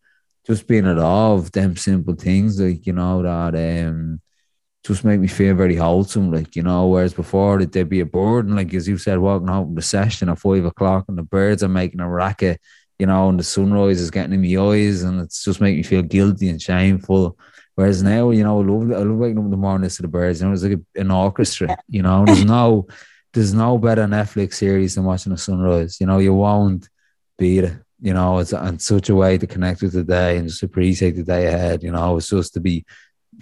[0.46, 3.54] just being at awe of them simple things, like you know that
[3.86, 4.20] um
[4.84, 6.86] just make me feel very wholesome, like you know.
[6.88, 9.82] Whereas before that there'd be a burden, like as you said, walking home from the
[9.82, 12.60] session at five o'clock, and the birds are making a racket,
[12.98, 15.82] you know, and the sunrise is getting in my eyes, and it's just making me
[15.82, 17.38] feel guilty and shameful.
[17.76, 20.08] Whereas now, you know, I love I love waking up in the morning to the
[20.08, 20.40] birds.
[20.40, 21.76] You know, it's like a, an orchestra.
[21.88, 22.86] You know, there's no
[23.32, 25.98] there's no better Netflix series than watching the sunrise.
[26.00, 26.88] You know, you won't
[27.38, 27.76] beat it.
[28.00, 31.16] You know, it's, it's such a way to connect with the day and just appreciate
[31.16, 31.82] the day ahead.
[31.82, 32.84] You know, it's just to be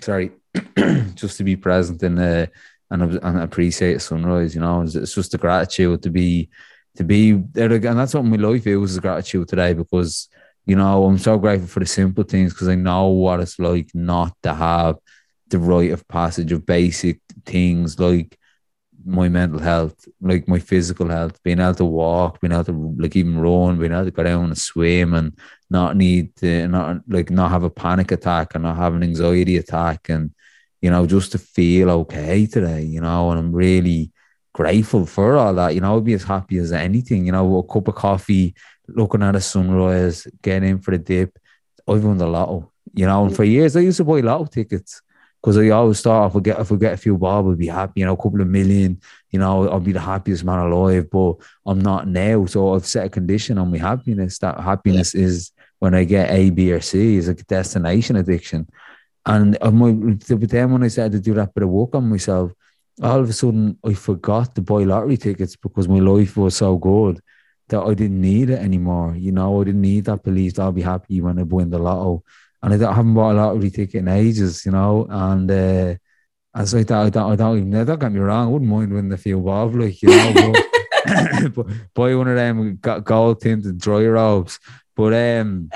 [0.01, 0.31] sorry,
[1.15, 2.51] just to be present in the
[2.91, 4.55] and, uh, and appreciate sunrise.
[4.55, 6.51] You know, it's, it's just the gratitude to be
[6.97, 10.29] to be there, and that's what my life is: is gratitude today because
[10.67, 13.91] you know I'm so grateful for the simple things because I know what it's like
[13.95, 14.97] not to have
[15.49, 18.39] the rite of passage of basic things like
[19.05, 23.17] my mental health, like my physical health, being able to walk, being able to like
[23.17, 25.37] even run, being able to go down and swim and
[25.71, 29.57] not need to not like not have a panic attack and not have an anxiety
[29.57, 30.33] attack and
[30.83, 34.11] you know, just to feel okay today, you know, and I'm really
[34.53, 35.75] grateful for all that.
[35.75, 38.55] You know, I'd be as happy as anything, you know, a cup of coffee,
[38.89, 41.39] looking at a sunrise, getting in for the dip.
[41.89, 45.01] I've won the lotto, you know, and for years I used to buy lotto tickets
[45.41, 47.67] because I always thought if we get if we get a few bob, I'd be
[47.69, 51.11] happy, you know, a couple of million, you know, I'll be the happiest man alive.
[51.11, 51.35] But
[51.67, 54.39] I'm not now, so I've set a condition on my happiness.
[54.39, 55.23] That happiness yeah.
[55.23, 58.69] is when I get A, B, or C, is a destination addiction.
[59.25, 62.53] And my, but then when I started to do that bit of work on myself,
[63.03, 66.77] all of a sudden I forgot to buy lottery tickets because my life was so
[66.77, 67.21] good
[67.69, 69.15] that I didn't need it anymore.
[69.17, 71.79] You know, I didn't need that belief that I'll be happy when I win the
[71.79, 72.25] lotto.
[72.63, 75.95] And I, haven't bought a lottery ticket in ages, you know, and uh,
[76.55, 79.13] I don't, I don't, I don't even, don't get me wrong, I wouldn't mind winning
[79.13, 80.53] a few bob, like, you know,
[81.55, 84.61] but, buy one of them got gold tinted dry robes,
[84.95, 85.71] but um,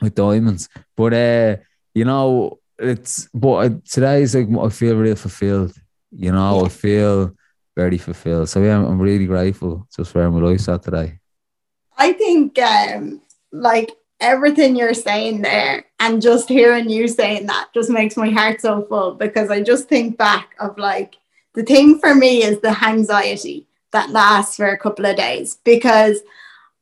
[0.00, 1.56] with diamonds, but uh,
[1.94, 5.74] you know, it's, but today is like, I feel really fulfilled,
[6.10, 6.66] you know, yeah.
[6.66, 7.36] I feel
[7.76, 8.48] very fulfilled.
[8.48, 11.18] So yeah, I'm, I'm really grateful just for my life at today.
[11.96, 13.20] I think, um,
[13.52, 18.60] like, everything you're saying there and just hearing you saying that just makes my heart
[18.60, 21.16] so full because I just think back of like
[21.54, 26.20] the thing for me is the anxiety that lasts for a couple of days because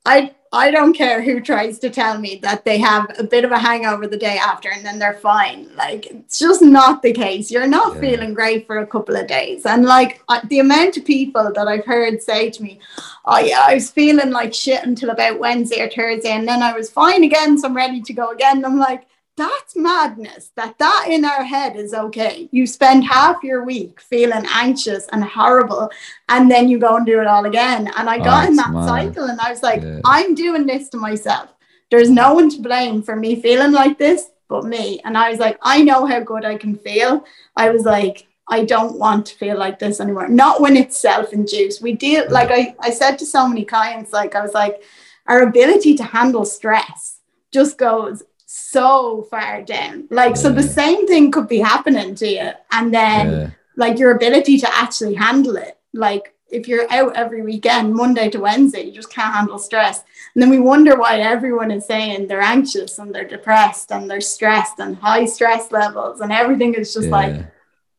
[0.05, 3.51] I I don't care who tries to tell me that they have a bit of
[3.51, 5.75] a hangover the day after and then they're fine.
[5.75, 7.49] Like it's just not the case.
[7.49, 8.01] You're not yeah.
[8.01, 9.65] feeling great for a couple of days.
[9.65, 12.79] And like the amount of people that I've heard say to me,
[13.25, 16.73] "Oh yeah, I was feeling like shit until about Wednesday or Thursday, and then I
[16.73, 20.77] was fine again, so I'm ready to go again." And I'm like, that's madness that
[20.77, 25.89] that in our head is okay you spend half your week feeling anxious and horrible
[26.29, 28.71] and then you go and do it all again and i got oh, in that
[28.71, 28.87] mad.
[28.87, 29.99] cycle and i was like yeah.
[30.05, 31.49] i'm doing this to myself
[31.89, 35.39] there's no one to blame for me feeling like this but me and i was
[35.39, 37.25] like i know how good i can feel
[37.55, 40.27] i was like I don't want to feel like this anymore.
[40.27, 41.81] Not when it's self-induced.
[41.81, 44.83] We deal like I, I said to so many clients, like I was like,
[45.27, 47.19] our ability to handle stress
[47.51, 48.23] just goes
[48.55, 50.07] so far down.
[50.11, 50.41] Like, yeah.
[50.41, 52.51] so the same thing could be happening to you.
[52.71, 53.49] And then, yeah.
[53.75, 55.79] like, your ability to actually handle it.
[55.91, 60.03] Like, if you're out every weekend, Monday to Wednesday, you just can't handle stress.
[60.35, 64.21] And then we wonder why everyone is saying they're anxious and they're depressed and they're
[64.21, 67.11] stressed and high stress levels and everything is just yeah.
[67.11, 67.45] like,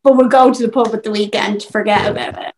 [0.04, 2.54] but we'll go to the pub at the weekend to forget about it.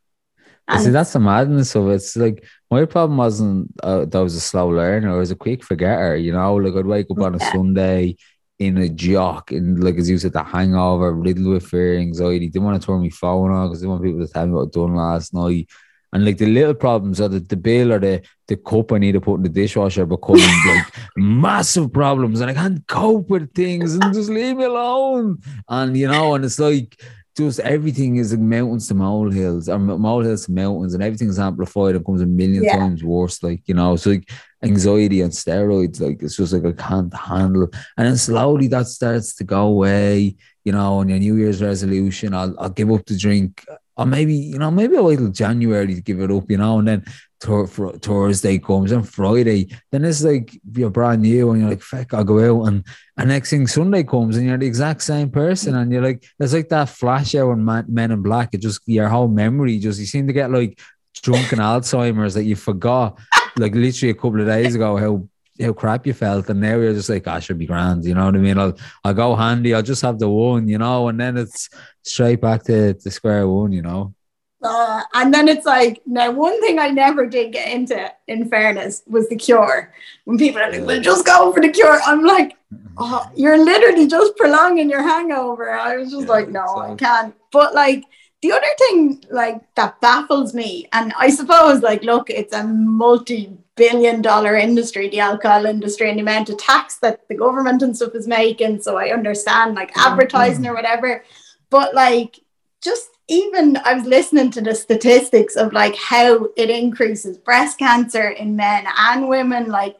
[0.69, 1.95] And See, that's the madness of it.
[1.95, 5.37] It's like my problem wasn't uh, that I was a slow learner, I was a
[5.37, 7.53] quick forgetter, you know, like I'd wake up on a yeah.
[7.53, 8.17] Sunday
[8.59, 12.65] in a jock and like as you said, the hangover, riddled with fear, anxiety, didn't
[12.65, 14.73] want to turn my phone on because didn't want people to tell me what I'd
[14.73, 15.69] done last night.
[16.13, 19.13] And like the little problems are the, the bill or the, the cup I need
[19.13, 20.37] to put in the dishwasher become
[20.67, 20.87] like
[21.17, 25.39] massive problems and I can't cope with things and just leave me alone.
[25.69, 26.99] And you know, and it's like
[27.37, 32.05] just everything is like mountains to molehills or molehills to mountains and everything's amplified and
[32.05, 32.77] comes a million yeah.
[32.77, 33.97] times worse like you know?
[33.97, 34.31] So like
[34.63, 39.35] anxiety and steroids like it's just like I can't handle and then slowly that starts
[39.37, 42.35] to go away you know on your New Year's resolution.
[42.35, 43.65] I'll, I'll give up the drink
[43.97, 46.79] or maybe you know maybe I'll wait till January to give it up you know
[46.79, 47.05] and then
[47.41, 52.15] th- Thursday comes and Friday, then it's like you're brand new and you're like, fuck,
[52.15, 52.69] I'll go out.
[52.69, 52.85] And,
[53.17, 55.75] and next thing Sunday comes and you're the exact same person.
[55.75, 58.51] And you're like, it's like that flash out Man, Men in Black.
[58.53, 60.81] It just, your whole memory just, you seem to get like
[61.23, 63.19] drunken Alzheimer's that you forgot,
[63.57, 65.29] like literally a couple of days ago, how
[65.61, 68.27] how crap you felt, and now you're just like, I should be grand, you know
[68.27, 68.59] what I mean?
[68.59, 71.69] I'll I'll go handy, I'll just have the one, you know, and then it's
[72.03, 74.15] straight back to, the square one, you know.
[74.63, 79.03] Uh, and then it's like, now, one thing I never did get into, in fairness,
[79.07, 79.93] was the cure.
[80.25, 82.01] When people are like, well, just go for the cure.
[82.05, 82.57] I'm like,
[82.97, 85.71] oh, you're literally just prolonging your hangover.
[85.71, 87.35] I was just yeah, like, no, I can't.
[87.53, 88.05] But like,
[88.43, 93.57] the other thing, like, that baffles me, and I suppose, like, look, it's a multi
[93.77, 97.97] billion dollar industry, the alcohol industry, and the amount of tax that the government and
[97.97, 98.83] stuff is making.
[98.83, 100.13] So I understand, like, mm-hmm.
[100.13, 101.25] advertising or whatever.
[101.71, 102.41] But, like,
[102.83, 108.29] just even I was listening to the statistics of like how it increases breast cancer
[108.31, 109.97] in men and women, like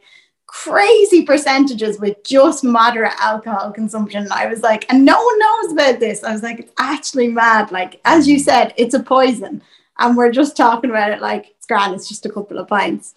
[0.63, 4.27] crazy percentages with just moderate alcohol consumption.
[4.31, 6.23] I was like, and no one knows about this.
[6.23, 7.71] I was like, it's actually mad.
[7.71, 9.61] Like, as you said, it's a poison.
[9.99, 13.15] And we're just talking about it like it's grand, it's just a couple of pints.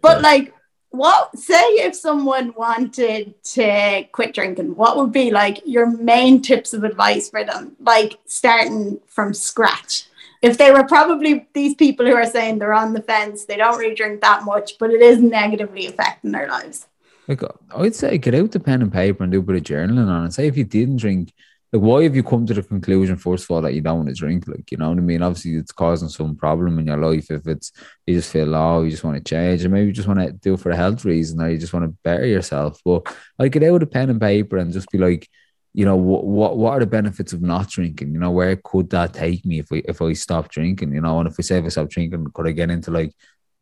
[0.00, 0.52] But like
[0.90, 6.72] what say if someone wanted to quit drinking what would be like your main tips
[6.72, 10.04] of advice for them like starting from scratch
[10.42, 13.78] if they were probably these people who are saying they're on the fence, they don't
[13.78, 16.86] really drink that much, but it is negatively affecting their lives.
[17.28, 17.42] Like
[17.74, 20.26] I'd say, get out the pen and paper and do a bit of journaling on
[20.26, 20.32] it.
[20.32, 21.32] Say if you didn't drink,
[21.72, 24.08] like why have you come to the conclusion first of all that you don't want
[24.08, 24.46] to drink?
[24.46, 25.22] Like you know what I mean?
[25.22, 27.30] Obviously, it's causing some problem in your life.
[27.30, 27.72] If it's
[28.06, 30.32] you just feel low, you just want to change, or maybe you just want to
[30.32, 32.80] do it for a health reason, or you just want to better yourself.
[32.84, 35.28] But I get out a pen and paper and just be like,
[35.76, 38.14] you know, what what are the benefits of not drinking?
[38.14, 40.94] You know, where could that take me if we if I stop drinking?
[40.94, 43.12] You know, and if we say if I stop drinking, could I get into like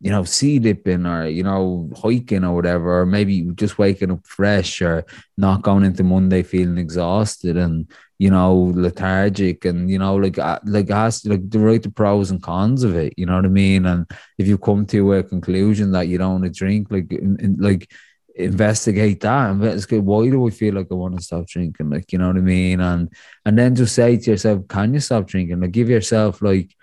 [0.00, 4.26] you know, sea dipping or, you know, hiking or whatever, or maybe just waking up
[4.26, 5.06] fresh or
[5.38, 10.58] not going into Monday feeling exhausted and, you know, lethargic and, you know, like, uh,
[10.66, 13.48] like, ask, like, the right the pros and cons of it, you know what I
[13.48, 13.86] mean?
[13.86, 14.04] And
[14.36, 17.10] if you come to a conclusion that you don't want to drink, like,
[17.56, 17.90] like,
[18.36, 22.28] investigate that why do I feel like I want to stop drinking like you know
[22.28, 23.08] what I mean and
[23.44, 26.74] and then just say to yourself can you stop drinking like give yourself like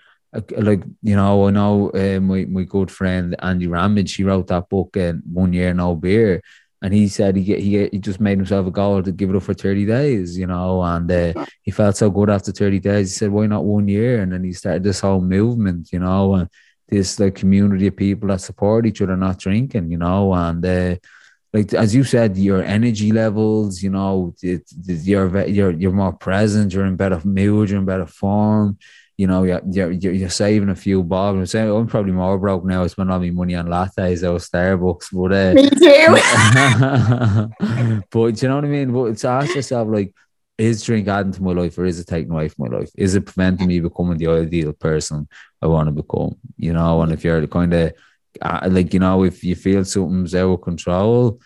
[0.56, 4.14] like you know, I know uh, my my good friend Andy Ramage.
[4.14, 6.42] He wrote that book, uh, One Year No Beer,
[6.80, 9.42] and he said he he he just made himself a goal to give it up
[9.42, 10.38] for thirty days.
[10.38, 13.12] You know, and uh, he felt so good after thirty days.
[13.12, 15.92] He said, "Why not one year?" And then he started this whole movement.
[15.92, 16.48] You know, and
[16.88, 19.90] this like community of people that support each other, not drinking.
[19.90, 20.64] You know, and.
[21.52, 26.14] Like as you said, your energy levels, you know, it, it, you're you're you're more
[26.14, 28.78] present, you're in better mood, you're in better form
[29.22, 31.36] you know, you're, you're, you're saving a few bob.
[31.36, 32.82] I'm saying I'm probably more broke now.
[32.82, 35.10] I spend all my money on lattes out Starbucks.
[35.12, 36.06] But, uh, Me too.
[38.10, 38.92] but you know what I mean?
[38.92, 40.12] But it's ask yourself, like,
[40.58, 42.90] is drink adding to my life or is it taking away from my life?
[42.96, 45.28] Is it preventing me becoming the ideal person
[45.60, 46.36] I want to become?
[46.56, 47.92] You know, and if you're the kind of
[48.40, 51.40] uh, like, you know, if you feel something's out of control,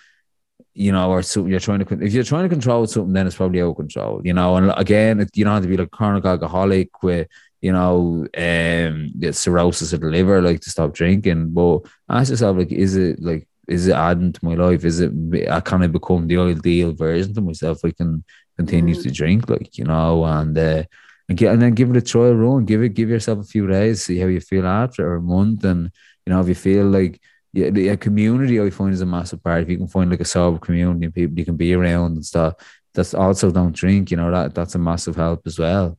[0.75, 3.37] you know, or something you're trying to, if you're trying to control something, then it's
[3.37, 4.57] probably out of control, you know.
[4.57, 7.29] And again, you don't have to be like chronic alcoholic with
[7.63, 11.51] you know, um, cirrhosis of the liver, like to stop drinking.
[11.51, 14.85] But ask yourself, like, is it like, is it adding to my life?
[14.85, 15.11] Is it,
[15.51, 17.81] I kind of become the ideal version of myself?
[17.85, 18.23] I can
[18.57, 19.03] continue mm-hmm.
[19.03, 20.85] to drink, like, you know, and, uh,
[21.29, 22.67] and, get, and then give it a trial run.
[22.67, 25.65] Give it, give yourself a few days, see how you feel after, or a month.
[25.65, 25.91] And,
[26.27, 27.21] you know, if you feel like,
[27.53, 29.63] yeah, the a community I find is a massive part.
[29.63, 32.27] If you can find like a sober community and people you can be around and
[32.27, 32.55] stuff,
[32.93, 35.99] that's also don't drink, you know, that that's a massive help as well.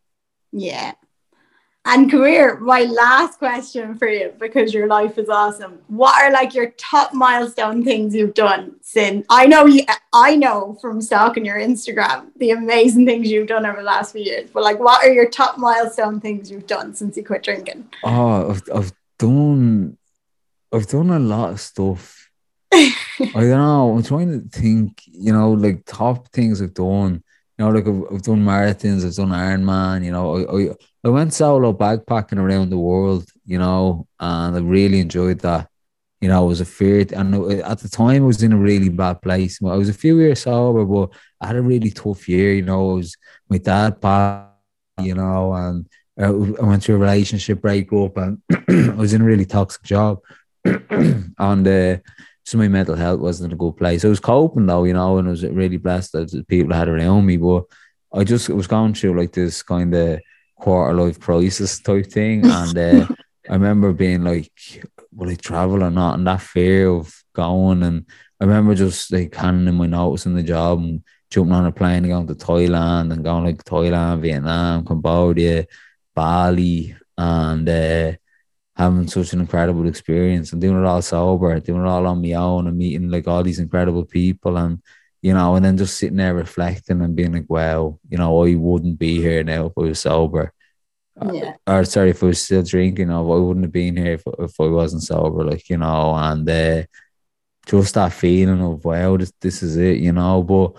[0.51, 0.93] Yeah,
[1.89, 5.79] and career, my last question for you, because your life is awesome.
[5.87, 9.25] What are like your top milestone things you've done since?
[9.29, 13.77] I know you, I know from stalking your Instagram the amazing things you've done over
[13.77, 14.49] the last few years.
[14.53, 17.87] But like, what are your top milestone things you've done since you quit drinking?
[18.03, 19.97] Oh, I've, I've done,
[20.73, 22.29] I've done a lot of stuff.
[22.73, 23.95] I don't know.
[23.95, 25.01] I'm trying to think.
[25.05, 27.23] You know, like top things I've done
[27.57, 31.09] you know, like I've, I've done marathons, I've done Ironman, you know, I, I, I
[31.09, 35.67] went solo backpacking around the world, you know, and I really enjoyed that.
[36.21, 39.21] You know, I was afraid, and at the time I was in a really bad
[39.21, 39.59] place.
[39.61, 42.53] I was a few years sober, but I had a really tough year.
[42.53, 43.15] You know, I was
[43.49, 44.49] my dad passed,
[44.99, 45.87] you know, and
[46.19, 50.17] uh, I went through a relationship breakup, and I was in a really toxic job,
[51.37, 51.97] and uh,
[52.45, 54.05] so my mental health wasn't a good place.
[54.05, 56.77] I was coping though, you know, and I was really blessed that the people I
[56.77, 57.37] had around me.
[57.37, 57.65] But
[58.13, 60.21] I just was going through like this kind of
[60.55, 62.45] quarter life crisis type thing.
[62.49, 63.07] And uh,
[63.49, 64.51] I remember being like,
[65.13, 66.17] will I travel or not?
[66.17, 67.83] And that fear of going.
[67.83, 68.05] And
[68.39, 71.71] I remember just like handing in my notice in the job and jumping on a
[71.71, 75.65] plane and going to Thailand and going like Thailand, Vietnam, Cambodia,
[76.15, 76.95] Bali.
[77.17, 78.13] And uh,
[78.77, 82.33] having such an incredible experience and doing it all sober, doing it all on my
[82.33, 84.81] own and meeting like all these incredible people and
[85.21, 88.53] you know, and then just sitting there reflecting and being like, wow, you know, I
[88.55, 90.53] wouldn't be here now if I was sober.
[91.33, 91.55] Yeah.
[91.65, 94.59] Or, or sorry, if I was still drinking, I wouldn't have been here if, if
[94.59, 96.83] I wasn't sober, like, you know, and uh,
[97.65, 100.43] just that feeling of wow, this, this is it, you know.
[100.43, 100.73] But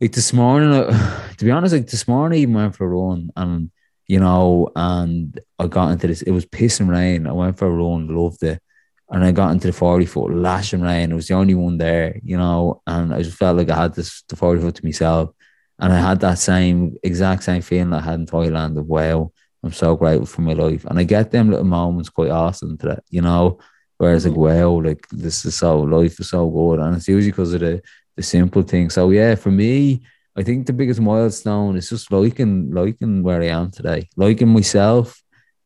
[0.00, 0.70] like this morning,
[1.38, 3.70] to be honest, like this morning, I even went for a run and
[4.12, 6.20] you know, and I got into this.
[6.20, 7.26] It was pissing rain.
[7.26, 8.60] I went for a run, loved it,
[9.08, 11.10] and I got into the forty foot lashing rain.
[11.10, 13.94] It was the only one there, you know, and I just felt like I had
[13.94, 15.30] this the forty foot to myself,
[15.78, 19.32] and I had that same exact same feeling I had in Thailand of wow,
[19.62, 22.86] I'm so grateful for my life, and I get them little moments quite often to
[22.88, 23.60] that, you know.
[23.96, 24.60] Whereas like mm-hmm.
[24.60, 27.80] wow, like this is so life is so good, and it's usually because of the
[28.16, 28.92] the simple things.
[28.92, 30.02] So yeah, for me,
[30.36, 35.18] I think the biggest milestone is just liking liking where I am today, liking myself.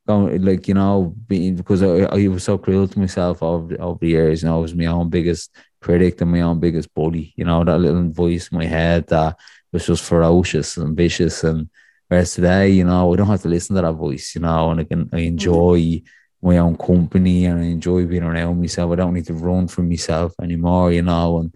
[0.06, 3.98] Going like you know, being because I, I was so cruel to myself over over
[4.00, 4.44] the years.
[4.44, 7.34] Know, I was my own biggest critic and my own biggest bully.
[7.36, 9.36] You know, that little voice in my head that
[9.72, 11.68] was just ferocious and vicious and
[12.08, 14.80] Whereas today, you know, I don't have to listen to that voice, you know, and
[14.80, 16.02] I can I enjoy
[16.40, 18.92] my own company and I enjoy being around myself.
[18.92, 21.54] I don't need to run from myself anymore, you know, and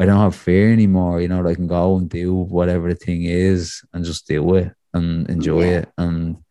[0.00, 3.24] I don't have fear anymore, you know, I can go and do whatever the thing
[3.24, 5.78] is and just do it and enjoy yeah.
[5.78, 5.88] it.
[5.98, 6.42] And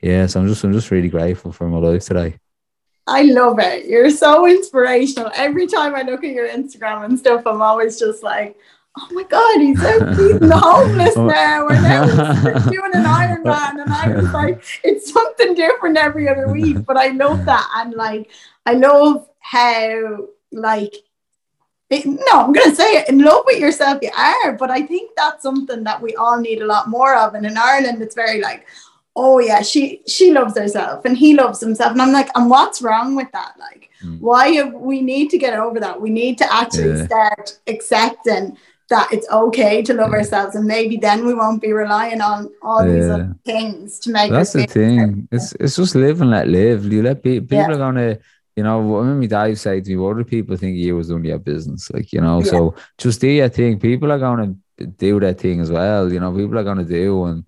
[0.00, 2.38] yeah, so I'm just I'm just really grateful for my life today.
[3.06, 3.86] I love it.
[3.86, 5.30] You're so inspirational.
[5.34, 8.56] Every time I look at your Instagram and stuff, I'm always just like,
[8.98, 10.14] oh my god, he's so oh.
[10.14, 15.12] he's homeless now, or now he's doing an Iron Ironman, and I was like, it's
[15.12, 16.84] something different every other week.
[16.86, 18.30] But I love that, and like,
[18.66, 20.94] I love how like.
[21.92, 23.08] It, no, I'm gonna say it.
[23.08, 24.52] In love with yourself, you are.
[24.52, 27.34] But I think that's something that we all need a lot more of.
[27.34, 28.66] And in Ireland, it's very like,
[29.14, 31.92] oh yeah, she she loves herself and he loves himself.
[31.92, 33.54] And I'm like, and what's wrong with that?
[33.58, 34.18] Like, mm.
[34.20, 36.00] why have, we need to get over that?
[36.00, 37.06] We need to actually yeah.
[37.06, 38.56] start accepting
[38.92, 40.18] that it's okay to love yeah.
[40.18, 42.92] ourselves and maybe then we won't be relying on all yeah.
[42.92, 46.84] these other things to make that's the thing it's it's just live and let live
[46.92, 47.72] you let people people yeah.
[47.72, 48.18] are gonna
[48.56, 51.30] you know when my dad said to me what do people think you was only
[51.30, 54.54] a business like you know so just do your thing people are gonna
[54.96, 57.44] do that thing as well you know people are gonna do and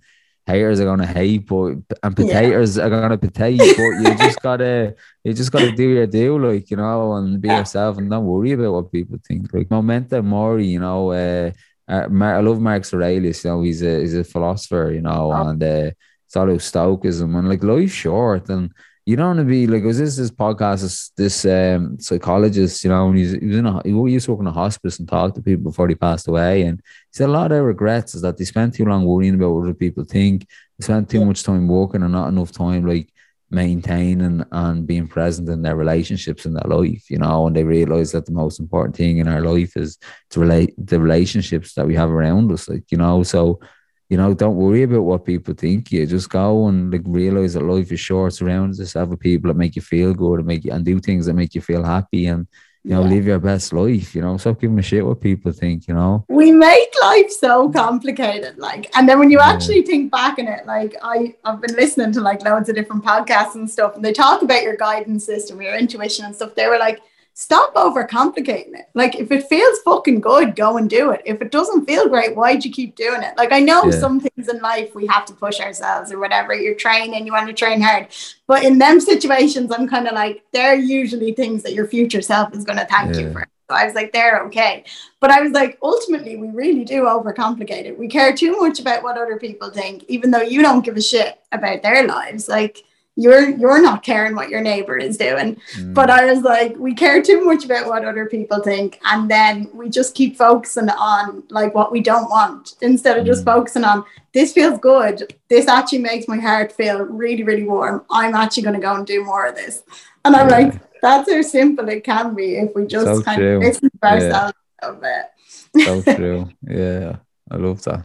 [0.46, 2.84] haters are gonna hate, but and potatoes yeah.
[2.84, 6.76] are gonna potato, but you just gotta you just gotta do your deal, like you
[6.76, 9.52] know, and be yourself and don't worry about what people think.
[9.52, 11.50] Like Memento Mori, you know, uh,
[11.88, 15.48] uh, I love Marcus Aurelius, you know, he's a he's a philosopher, you know, oh.
[15.48, 15.90] and uh,
[16.26, 18.72] it's all about Stoicism and like life's short and
[19.06, 22.90] you don't want to be like was this this podcast this, this um psychologist you
[22.90, 25.08] know and he's, he was in a he used to work in a hospice and
[25.08, 26.62] talk to people before he passed away.
[26.62, 29.34] And he said a lot of their regrets is that they spent too long worrying
[29.34, 30.46] about what other people think.
[30.78, 33.12] They spent too much time working and not enough time like
[33.50, 38.10] maintaining and being present in their relationships in their life you know and they realize
[38.10, 39.96] that the most important thing in our life is
[40.30, 43.22] to relate the relationships that we have around us like you know.
[43.22, 43.60] So
[44.08, 45.90] you know, don't worry about what people think.
[45.90, 48.34] You just go and like realize that life is short.
[48.34, 51.26] Surround yourself with people that make you feel good and make you and do things
[51.26, 52.46] that make you feel happy and
[52.84, 53.08] you know, yeah.
[53.08, 54.36] live your best life, you know.
[54.36, 56.26] Stop giving a shit what people think, you know.
[56.28, 59.48] We make life so complicated, like, and then when you yeah.
[59.48, 63.02] actually think back in it, like I, I've been listening to like loads of different
[63.02, 66.54] podcasts and stuff, and they talk about your guidance system, your intuition and stuff.
[66.54, 67.00] They were like,
[67.34, 68.88] stop overcomplicating it.
[68.94, 71.20] Like if it feels fucking good, go and do it.
[71.26, 73.36] If it doesn't feel great, why'd you keep doing it?
[73.36, 73.98] Like I know yeah.
[73.98, 76.54] some things in life we have to push ourselves or whatever.
[76.54, 78.06] You're training, you want to train hard.
[78.46, 82.54] But in them situations, I'm kind of like, they're usually things that your future self
[82.54, 83.22] is gonna thank yeah.
[83.22, 83.46] you for.
[83.68, 84.84] So I was like, they're okay.
[85.20, 87.98] But I was like, ultimately, we really do overcomplicate it.
[87.98, 91.02] We care too much about what other people think, even though you don't give a
[91.02, 92.46] shit about their lives.
[92.46, 92.84] Like
[93.16, 95.94] you're you're not caring what your neighbor is doing mm.
[95.94, 99.68] but i was like we care too much about what other people think and then
[99.72, 103.46] we just keep focusing on like what we don't want instead of just mm.
[103.46, 108.34] focusing on this feels good this actually makes my heart feel really really warm i'm
[108.34, 109.84] actually going to go and do more of this
[110.24, 110.56] and i'm yeah.
[110.56, 113.56] like that's how simple it can be if we just so kind true.
[113.58, 114.88] of listen to ourselves yeah.
[114.88, 117.16] a bit so true yeah
[117.50, 118.04] i love that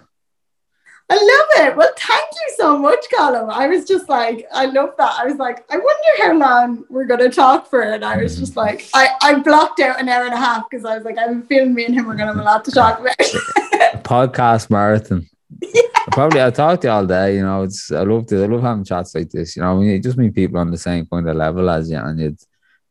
[1.12, 1.76] I love it.
[1.76, 3.52] Well, thank you so much, Colm.
[3.52, 5.16] I was just like, I love that.
[5.20, 7.82] I was like, I wonder how long we're going to talk for.
[7.82, 10.86] And I was just like, I, I blocked out an hour and a half because
[10.86, 12.72] I was like, I'm feeling me and him are going to have a lot to
[12.72, 13.18] talk about.
[14.04, 15.28] Podcast marathon.
[15.62, 15.82] Yeah.
[16.12, 17.38] Probably I'll talk to you all day.
[17.38, 19.56] You know, it's I love to I love having chats like this.
[19.56, 22.20] You know, you just meet people on the same kind of level as you, and
[22.20, 22.38] you,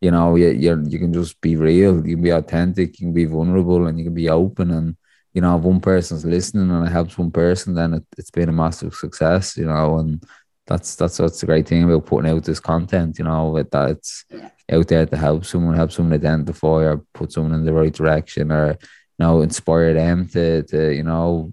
[0.01, 1.97] you know, you you you can just be real.
[1.97, 2.99] You can be authentic.
[2.99, 4.97] You can be vulnerable, and you can be open and
[5.35, 8.49] you know, if one person's listening and it helps one person, then it, has been
[8.49, 10.23] a massive success, you know, and
[10.67, 14.25] that's that's what's the great thing about putting out this content, you know, that it's
[14.71, 18.53] out there to help someone, help someone identify or put someone in the right direction
[18.53, 21.53] or you know, inspire them to to, you know,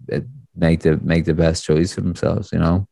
[0.55, 2.87] make the make the best choice for themselves, you know.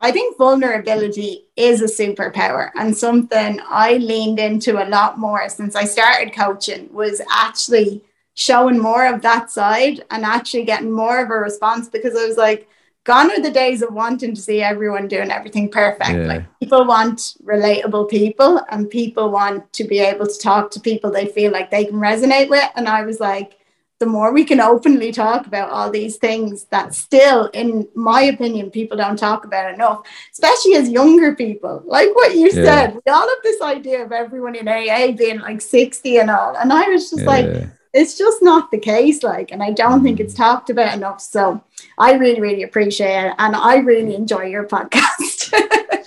[0.00, 5.74] I think vulnerability is a superpower and something I leaned into a lot more since
[5.74, 8.02] I started coaching was actually
[8.34, 12.36] showing more of that side and actually getting more of a response because I was
[12.36, 12.68] like,
[13.04, 16.10] gone are the days of wanting to see everyone doing everything perfect.
[16.10, 16.26] Yeah.
[16.26, 21.10] Like people want relatable people and people want to be able to talk to people
[21.10, 22.68] they feel like they can resonate with.
[22.74, 23.58] And I was like,
[24.00, 28.70] the more we can openly talk about all these things that still, in my opinion,
[28.70, 31.82] people don't talk about enough, especially as younger people.
[31.86, 32.64] Like what you yeah.
[32.64, 36.56] said, we all have this idea of everyone in AA being like 60 and all.
[36.56, 37.28] And I was just yeah.
[37.28, 40.38] like, it's just not the case like and i don't think it's mm.
[40.38, 41.62] talked about enough so
[41.96, 44.16] i really really appreciate it and i really mm.
[44.16, 45.54] enjoy your podcast.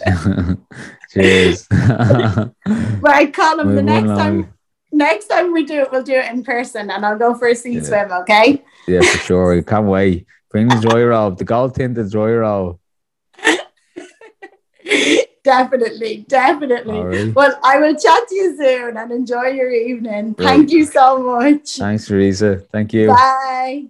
[1.12, 1.68] Cheers.
[3.00, 4.54] Right Colm the next time.
[4.92, 7.56] next time we do it we'll do it in person and i'll go for a
[7.56, 7.82] sea yeah.
[7.82, 8.64] swim okay?
[8.88, 9.62] Yeah for sure.
[9.64, 10.28] Can't wait.
[10.52, 12.80] Bring the dry robe the gold tinted dry robe
[15.48, 17.32] definitely, definitely.
[17.32, 20.36] Well, I will chat to you soon and enjoy your evening.
[20.36, 21.78] Thank you so much.
[21.78, 22.58] Thanks, Teresa.
[22.72, 23.08] Thank you.
[23.08, 23.88] Bye.